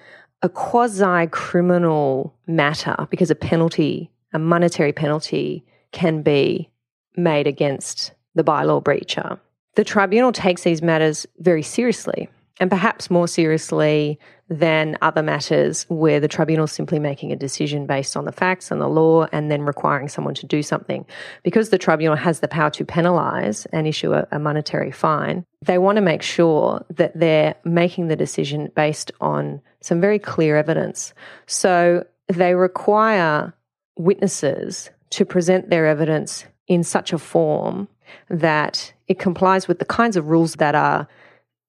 a 0.43 0.49
quasi 0.49 1.27
criminal 1.29 2.35
matter, 2.47 3.07
because 3.11 3.31
a 3.31 3.35
penalty, 3.35 4.11
a 4.33 4.39
monetary 4.39 4.93
penalty, 4.93 5.65
can 5.93 6.23
be 6.23 6.69
made 7.17 7.47
against 7.47 8.13
the 8.35 8.45
bylaw 8.45 8.83
breacher, 8.83 9.39
the 9.77 9.85
tribunal 9.85 10.33
takes 10.33 10.63
these 10.63 10.83
matters 10.83 11.27
very 11.39 11.63
seriously 11.63 12.29
and 12.59 12.71
perhaps 12.71 13.11
more 13.11 13.29
seriously 13.29 14.19
than 14.49 14.97
other 15.03 15.23
matters 15.23 15.85
where 15.89 16.21
the 16.21 16.29
tribunal 16.29 16.65
is 16.65 16.73
simply 16.73 16.99
making 16.99 17.33
a 17.33 17.37
decision 17.37 17.87
based 17.87 18.17
on 18.17 18.25
the 18.25 18.33
facts 18.33 18.71
and 18.71 18.81
the 18.81 18.89
law 18.89 19.27
and 19.33 19.51
then 19.51 19.63
requiring 19.63 20.09
someone 20.09 20.35
to 20.35 20.47
do 20.47 20.63
something. 20.63 21.05
Because 21.43 21.71
the 21.71 21.79
tribunal 21.79 22.17
has 22.17 22.41
the 22.41 22.49
power 22.49 22.71
to 22.71 22.85
penalise 22.85 23.67
and 23.73 23.87
issue 23.87 24.15
a, 24.15 24.27
a 24.31 24.39
monetary 24.39 24.93
fine, 24.93 25.45
they 25.63 25.79
want 25.79 25.97
to 25.97 26.03
make 26.03 26.23
sure 26.23 26.85
that 26.91 27.19
they're 27.19 27.57
making 27.65 28.09
the 28.09 28.17
decision 28.17 28.71
based 28.77 29.11
on 29.21 29.61
some 29.81 30.01
very 30.01 30.19
clear 30.19 30.57
evidence. 30.57 31.13
So 31.47 32.05
they 32.29 32.55
require 32.55 33.53
witnesses 33.99 34.91
to 35.11 35.25
present 35.25 35.71
their 35.71 35.87
evidence 35.87 36.45
in 36.69 36.83
such 36.85 37.13
a 37.13 37.19
form 37.19 37.89
that 38.31 38.93
it 39.09 39.19
complies 39.19 39.67
with 39.67 39.79
the 39.79 39.85
kinds 39.85 40.17
of 40.17 40.29
rules 40.29 40.55
that 40.55 40.75
are 40.75 41.09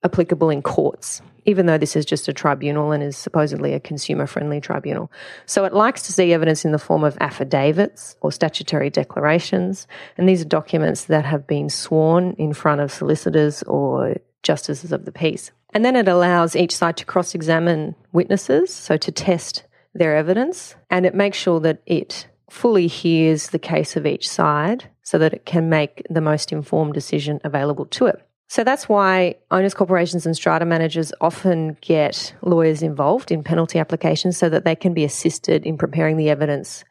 applicable 0.07 0.49
in 0.49 0.61
courts, 0.61 1.21
even 1.45 1.65
though 1.65 1.77
this 1.77 1.95
is 1.95 2.05
just 2.05 2.27
a 2.27 2.33
tribunal 2.33 2.91
and 2.91 3.03
is 3.03 3.15
supposedly 3.15 3.73
a 3.73 3.79
consumer 3.79 4.25
friendly 4.25 4.59
tribunal. 4.59 5.11
So 5.45 5.65
it 5.65 5.73
likes 5.73 6.01
to 6.03 6.13
see 6.13 6.33
evidence 6.33 6.65
in 6.65 6.71
the 6.71 6.79
form 6.79 7.03
of 7.03 7.17
affidavits 7.21 8.15
or 8.21 8.31
statutory 8.31 8.89
declarations. 8.89 9.87
And 10.17 10.27
these 10.27 10.41
are 10.41 10.45
documents 10.45 11.05
that 11.05 11.25
have 11.25 11.45
been 11.45 11.69
sworn 11.69 12.33
in 12.33 12.53
front 12.53 12.81
of 12.81 12.91
solicitors 12.91 13.63
or 13.63 14.15
justices 14.43 14.91
of 14.91 15.05
the 15.05 15.11
peace. 15.11 15.51
And 15.73 15.83
then 15.85 15.95
it 15.95 16.07
allows 16.07 16.55
each 16.55 16.75
side 16.75 16.97
to 16.97 17.05
cross 17.05 17.35
examine 17.35 17.95
witnesses, 18.13 18.73
so 18.73 18.97
to 18.97 19.11
test 19.11 19.63
their 19.93 20.15
evidence, 20.15 20.75
and 20.89 21.05
it 21.05 21.15
makes 21.15 21.37
sure 21.37 21.59
that 21.59 21.81
it 21.85 22.27
fully 22.49 22.87
hears 22.87 23.47
the 23.47 23.59
case 23.59 23.95
of 23.95 24.05
each 24.05 24.29
side 24.29 24.89
so 25.01 25.17
that 25.17 25.33
it 25.33 25.45
can 25.45 25.69
make 25.69 26.05
the 26.09 26.21
most 26.21 26.51
informed 26.51 26.93
decision 26.93 27.41
available 27.43 27.85
to 27.85 28.05
it. 28.05 28.26
So 28.49 28.63
that's 28.63 28.87
why 28.87 29.35
owners, 29.51 29.73
corporations, 29.73 30.25
and 30.25 30.35
strata 30.35 30.65
managers 30.65 31.11
often 31.19 31.77
get 31.81 32.33
lawyers 32.41 32.81
involved 32.81 33.29
in 33.29 33.43
penalty 33.43 33.77
applications 33.77 34.37
so 34.37 34.47
that 34.49 34.63
they 34.63 34.75
can 34.75 34.93
be 34.93 35.03
assisted 35.03 35.65
in 35.65 35.77
preparing 35.77 36.15
the 36.15 36.29
evidence 36.29 36.85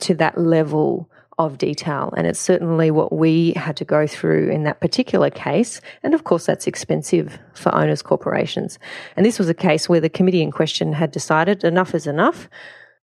to 0.00 0.14
that 0.14 0.38
level 0.38 1.08
of 1.38 1.58
detail. 1.58 2.12
And 2.16 2.26
it's 2.26 2.40
certainly 2.40 2.90
what 2.90 3.12
we 3.12 3.52
had 3.56 3.76
to 3.78 3.84
go 3.84 4.06
through 4.06 4.50
in 4.50 4.64
that 4.64 4.80
particular 4.80 5.28
case. 5.30 5.80
And 6.02 6.14
of 6.14 6.24
course, 6.24 6.46
that's 6.46 6.66
expensive 6.66 7.38
for 7.54 7.74
owners, 7.74 8.02
corporations. 8.02 8.78
And 9.16 9.26
this 9.26 9.38
was 9.38 9.48
a 9.48 9.54
case 9.54 9.88
where 9.88 10.00
the 10.00 10.08
committee 10.08 10.42
in 10.42 10.50
question 10.50 10.92
had 10.92 11.10
decided 11.10 11.64
enough 11.64 11.94
is 11.94 12.06
enough. 12.06 12.48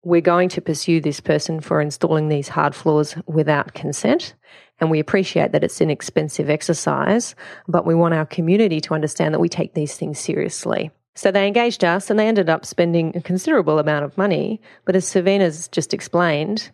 We're 0.04 0.22
going 0.22 0.50
to 0.50 0.62
pursue 0.62 1.02
this 1.02 1.20
person 1.20 1.60
for 1.60 1.82
installing 1.82 2.30
these 2.30 2.48
hard 2.48 2.74
floors 2.74 3.16
without 3.28 3.74
consent. 3.74 4.34
And 4.80 4.90
we 4.90 5.00
appreciate 5.00 5.52
that 5.52 5.64
it's 5.64 5.82
an 5.82 5.90
expensive 5.90 6.50
exercise, 6.50 7.36
but 7.68 7.86
we 7.86 7.96
want 7.96 8.14
our 8.14 8.26
community 8.26 8.80
to 8.82 8.94
understand 8.94 9.34
that 9.34 9.40
we 9.40 9.50
take 9.50 9.74
these 9.74 9.96
things 9.96 10.20
seriously. 10.20 10.92
So 11.16 11.32
they 11.32 11.48
engaged 11.48 11.84
us 11.84 12.10
and 12.10 12.18
they 12.18 12.28
ended 12.28 12.50
up 12.50 12.66
spending 12.66 13.16
a 13.16 13.22
considerable 13.22 13.78
amount 13.78 14.06
of 14.06 14.18
money. 14.18 14.62
But 14.86 14.96
as 14.96 15.06
Savina's 15.06 15.68
just 15.68 15.94
explained, 15.94 16.72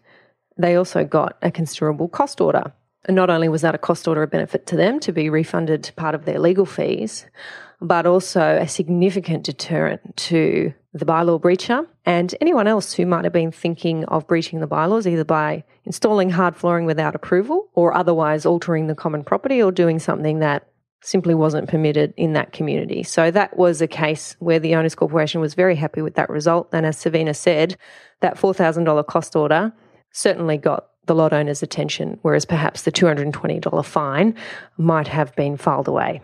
they 0.58 0.76
also 0.76 1.04
got 1.04 1.38
a 1.42 1.50
considerable 1.50 2.08
cost 2.08 2.40
order. 2.40 2.72
And 3.06 3.16
not 3.16 3.30
only 3.30 3.50
was 3.50 3.62
that 3.62 3.76
a 3.76 3.80
cost 3.80 4.08
order 4.08 4.24
of 4.24 4.32
benefit 4.32 4.66
to 4.68 4.76
them 4.76 5.00
to 5.02 5.12
be 5.12 5.30
refunded 5.30 5.84
to 5.84 5.94
part 5.94 6.16
of 6.16 6.26
their 6.26 6.40
legal 6.40 6.66
fees, 6.66 7.26
but 7.82 8.06
also 8.06 8.58
a 8.58 8.68
significant 8.68 9.44
deterrent 9.44 10.16
to 10.18 10.74
the 10.96 11.06
bylaw 11.06 11.40
breacher 11.40 11.86
and 12.06 12.34
anyone 12.40 12.68
else 12.68 12.94
who 12.94 13.06
might 13.06 13.26
have 13.26 13.34
been 13.34 13.52
thinking 13.52 14.06
of 14.06 14.26
breaching 14.28 14.62
the 14.62 14.68
bylaws 14.68 15.06
either 15.06 15.26
by 15.26 15.62
installing 15.84 16.30
hard 16.30 16.56
flooring 16.56 16.86
without 16.86 17.14
approval 17.14 17.68
or 17.74 17.94
otherwise 17.94 18.46
altering 18.46 18.88
the 18.88 18.96
common 18.96 19.22
property 19.22 19.62
or 19.62 19.74
doing 19.74 20.00
something 20.00 20.40
that 20.40 20.70
simply 21.02 21.36
wasn't 21.36 21.68
permitted 21.68 22.14
in 22.16 22.32
that 22.32 22.54
community. 22.54 23.04
So 23.04 23.30
that 23.30 23.58
was 23.58 23.82
a 23.82 23.88
case 23.88 24.38
where 24.40 24.58
the 24.58 24.74
Owners 24.76 24.96
Corporation 24.96 25.42
was 25.42 25.54
very 25.54 25.76
happy 25.76 26.02
with 26.02 26.16
that 26.16 26.30
result. 26.30 26.70
And 26.72 26.86
as 26.86 26.98
Savina 26.98 27.34
said, 27.34 27.76
that 28.22 28.38
$4,000 28.38 29.06
cost 29.06 29.36
order 29.36 29.74
certainly 30.14 30.58
got 30.58 30.88
the 31.08 31.14
lot 31.14 31.34
owner's 31.34 31.62
attention, 31.62 32.20
whereas 32.22 32.46
perhaps 32.46 32.84
the 32.84 32.92
$220 32.92 33.86
fine 33.86 34.34
might 34.78 35.10
have 35.10 35.36
been 35.36 35.58
filed 35.58 35.90
away. 35.90 36.22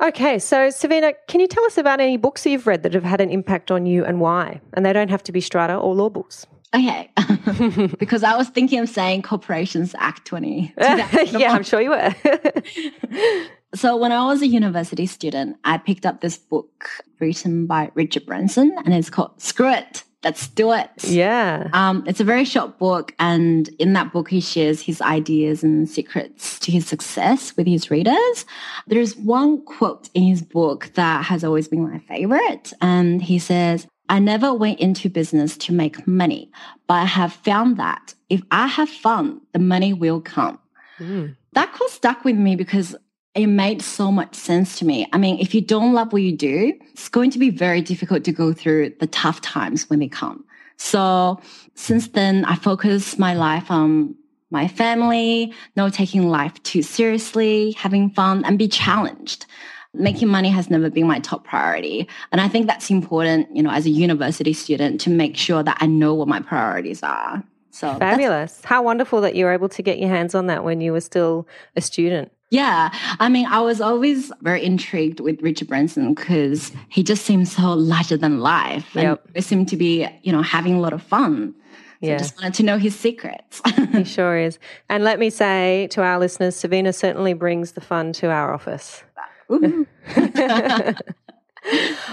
Okay, 0.00 0.38
so 0.38 0.70
Savina, 0.70 1.12
can 1.26 1.40
you 1.40 1.48
tell 1.48 1.64
us 1.64 1.76
about 1.76 2.00
any 2.00 2.16
books 2.16 2.44
that 2.44 2.50
you've 2.50 2.66
read 2.66 2.84
that 2.84 2.94
have 2.94 3.04
had 3.04 3.20
an 3.20 3.30
impact 3.30 3.70
on 3.70 3.84
you 3.84 4.04
and 4.04 4.20
why? 4.20 4.60
And 4.74 4.86
they 4.86 4.92
don't 4.92 5.10
have 5.10 5.24
to 5.24 5.32
be 5.32 5.40
strata 5.40 5.74
or 5.74 5.94
law 5.94 6.08
books. 6.08 6.46
Okay, 6.74 7.10
because 7.98 8.22
I 8.22 8.36
was 8.36 8.48
thinking 8.48 8.78
of 8.78 8.88
saying 8.88 9.22
Corporations 9.22 9.94
Act 9.98 10.26
20. 10.26 10.74
yeah, 10.78 11.52
I'm 11.52 11.62
sure 11.62 11.80
you 11.80 11.90
were. 11.90 12.14
so 13.74 13.96
when 13.96 14.12
I 14.12 14.26
was 14.26 14.42
a 14.42 14.46
university 14.46 15.06
student, 15.06 15.56
I 15.64 15.78
picked 15.78 16.04
up 16.04 16.20
this 16.20 16.36
book 16.36 16.88
written 17.18 17.66
by 17.66 17.90
Richard 17.94 18.26
Branson 18.26 18.76
and 18.84 18.92
it's 18.92 19.08
called 19.10 19.40
Screw 19.40 19.72
It 19.72 20.04
let's 20.24 20.48
do 20.48 20.72
it. 20.72 20.90
Yeah. 21.04 21.68
Um, 21.72 22.04
it's 22.06 22.20
a 22.20 22.24
very 22.24 22.44
short 22.44 22.78
book, 22.78 23.14
and 23.18 23.68
in 23.78 23.92
that 23.92 24.12
book, 24.12 24.30
he 24.30 24.40
shares 24.40 24.80
his 24.80 25.00
ideas 25.00 25.62
and 25.62 25.88
secrets 25.88 26.58
to 26.60 26.72
his 26.72 26.86
success 26.86 27.56
with 27.56 27.66
his 27.66 27.90
readers. 27.90 28.44
There's 28.86 29.16
one 29.16 29.64
quote 29.64 30.08
in 30.14 30.24
his 30.24 30.42
book 30.42 30.90
that 30.94 31.24
has 31.24 31.44
always 31.44 31.68
been 31.68 31.88
my 31.88 31.98
favorite, 32.00 32.72
and 32.80 33.22
he 33.22 33.38
says, 33.38 33.86
I 34.08 34.18
never 34.18 34.54
went 34.54 34.80
into 34.80 35.10
business 35.10 35.56
to 35.58 35.72
make 35.72 36.06
money, 36.06 36.50
but 36.86 36.94
I 36.94 37.04
have 37.04 37.32
found 37.32 37.76
that 37.76 38.14
if 38.30 38.42
I 38.50 38.66
have 38.66 38.88
fun, 38.88 39.42
the 39.52 39.58
money 39.58 39.92
will 39.92 40.20
come. 40.20 40.58
Mm. 40.98 41.36
That 41.52 41.72
quote 41.72 41.90
stuck 41.90 42.24
with 42.24 42.36
me 42.36 42.56
because 42.56 42.96
it 43.34 43.46
made 43.46 43.82
so 43.82 44.10
much 44.10 44.34
sense 44.34 44.78
to 44.78 44.84
me. 44.84 45.06
I 45.12 45.18
mean, 45.18 45.38
if 45.38 45.54
you 45.54 45.60
don't 45.60 45.92
love 45.92 46.12
what 46.12 46.22
you 46.22 46.36
do, 46.36 46.72
it's 46.90 47.08
going 47.08 47.30
to 47.30 47.38
be 47.38 47.50
very 47.50 47.80
difficult 47.80 48.24
to 48.24 48.32
go 48.32 48.52
through 48.52 48.94
the 49.00 49.06
tough 49.06 49.40
times 49.40 49.88
when 49.88 49.98
they 49.98 50.08
come. 50.08 50.44
So 50.76 51.40
since 51.74 52.08
then, 52.08 52.44
I 52.44 52.54
focus 52.54 53.18
my 53.18 53.34
life 53.34 53.70
on 53.70 54.14
my 54.50 54.66
family, 54.66 55.52
not 55.76 55.92
taking 55.92 56.28
life 56.28 56.60
too 56.62 56.82
seriously, 56.82 57.72
having 57.72 58.10
fun 58.10 58.44
and 58.44 58.58
be 58.58 58.68
challenged. 58.68 59.46
Making 59.94 60.28
money 60.28 60.50
has 60.50 60.70
never 60.70 60.90
been 60.90 61.06
my 61.06 61.18
top 61.18 61.44
priority. 61.44 62.08
And 62.30 62.40
I 62.40 62.48
think 62.48 62.66
that's 62.66 62.90
important, 62.90 63.54
you 63.54 63.62
know, 63.62 63.70
as 63.70 63.86
a 63.86 63.90
university 63.90 64.52
student 64.52 65.00
to 65.02 65.10
make 65.10 65.36
sure 65.36 65.62
that 65.62 65.78
I 65.80 65.86
know 65.86 66.14
what 66.14 66.28
my 66.28 66.40
priorities 66.40 67.02
are. 67.02 67.42
So 67.70 67.94
fabulous. 67.94 68.60
How 68.64 68.82
wonderful 68.82 69.20
that 69.22 69.34
you 69.34 69.44
were 69.44 69.52
able 69.52 69.68
to 69.70 69.82
get 69.82 69.98
your 69.98 70.08
hands 70.08 70.34
on 70.34 70.46
that 70.46 70.64
when 70.64 70.80
you 70.80 70.92
were 70.92 71.00
still 71.00 71.46
a 71.76 71.80
student. 71.80 72.32
Yeah. 72.50 72.90
I 73.20 73.28
mean, 73.28 73.46
I 73.46 73.60
was 73.60 73.80
always 73.80 74.32
very 74.40 74.64
intrigued 74.64 75.20
with 75.20 75.42
Richard 75.42 75.68
Branson 75.68 76.14
because 76.14 76.72
he 76.88 77.02
just 77.02 77.24
seems 77.26 77.54
so 77.54 77.74
larger 77.74 78.16
than 78.16 78.40
life. 78.40 78.96
And 78.96 79.18
he 79.34 79.40
seemed 79.42 79.68
to 79.68 79.76
be, 79.76 80.06
you 80.22 80.32
know, 80.32 80.40
having 80.42 80.74
a 80.74 80.80
lot 80.80 80.92
of 80.94 81.02
fun. 81.02 81.54
So 82.00 82.06
I 82.06 82.10
Yeah. 82.12 82.16
just 82.18 82.36
wanted 82.36 82.54
to 82.54 82.62
know 82.62 82.78
his 82.78 82.98
secrets. 82.98 83.60
He 83.92 84.04
sure 84.16 84.38
is. 84.38 84.58
And 84.88 85.04
let 85.04 85.18
me 85.18 85.30
say 85.30 85.88
to 85.90 86.02
our 86.02 86.18
listeners, 86.18 86.56
Savina 86.56 86.92
certainly 86.92 87.34
brings 87.34 87.72
the 87.72 87.80
fun 87.80 88.12
to 88.14 88.30
our 88.30 88.54
office. 88.54 89.02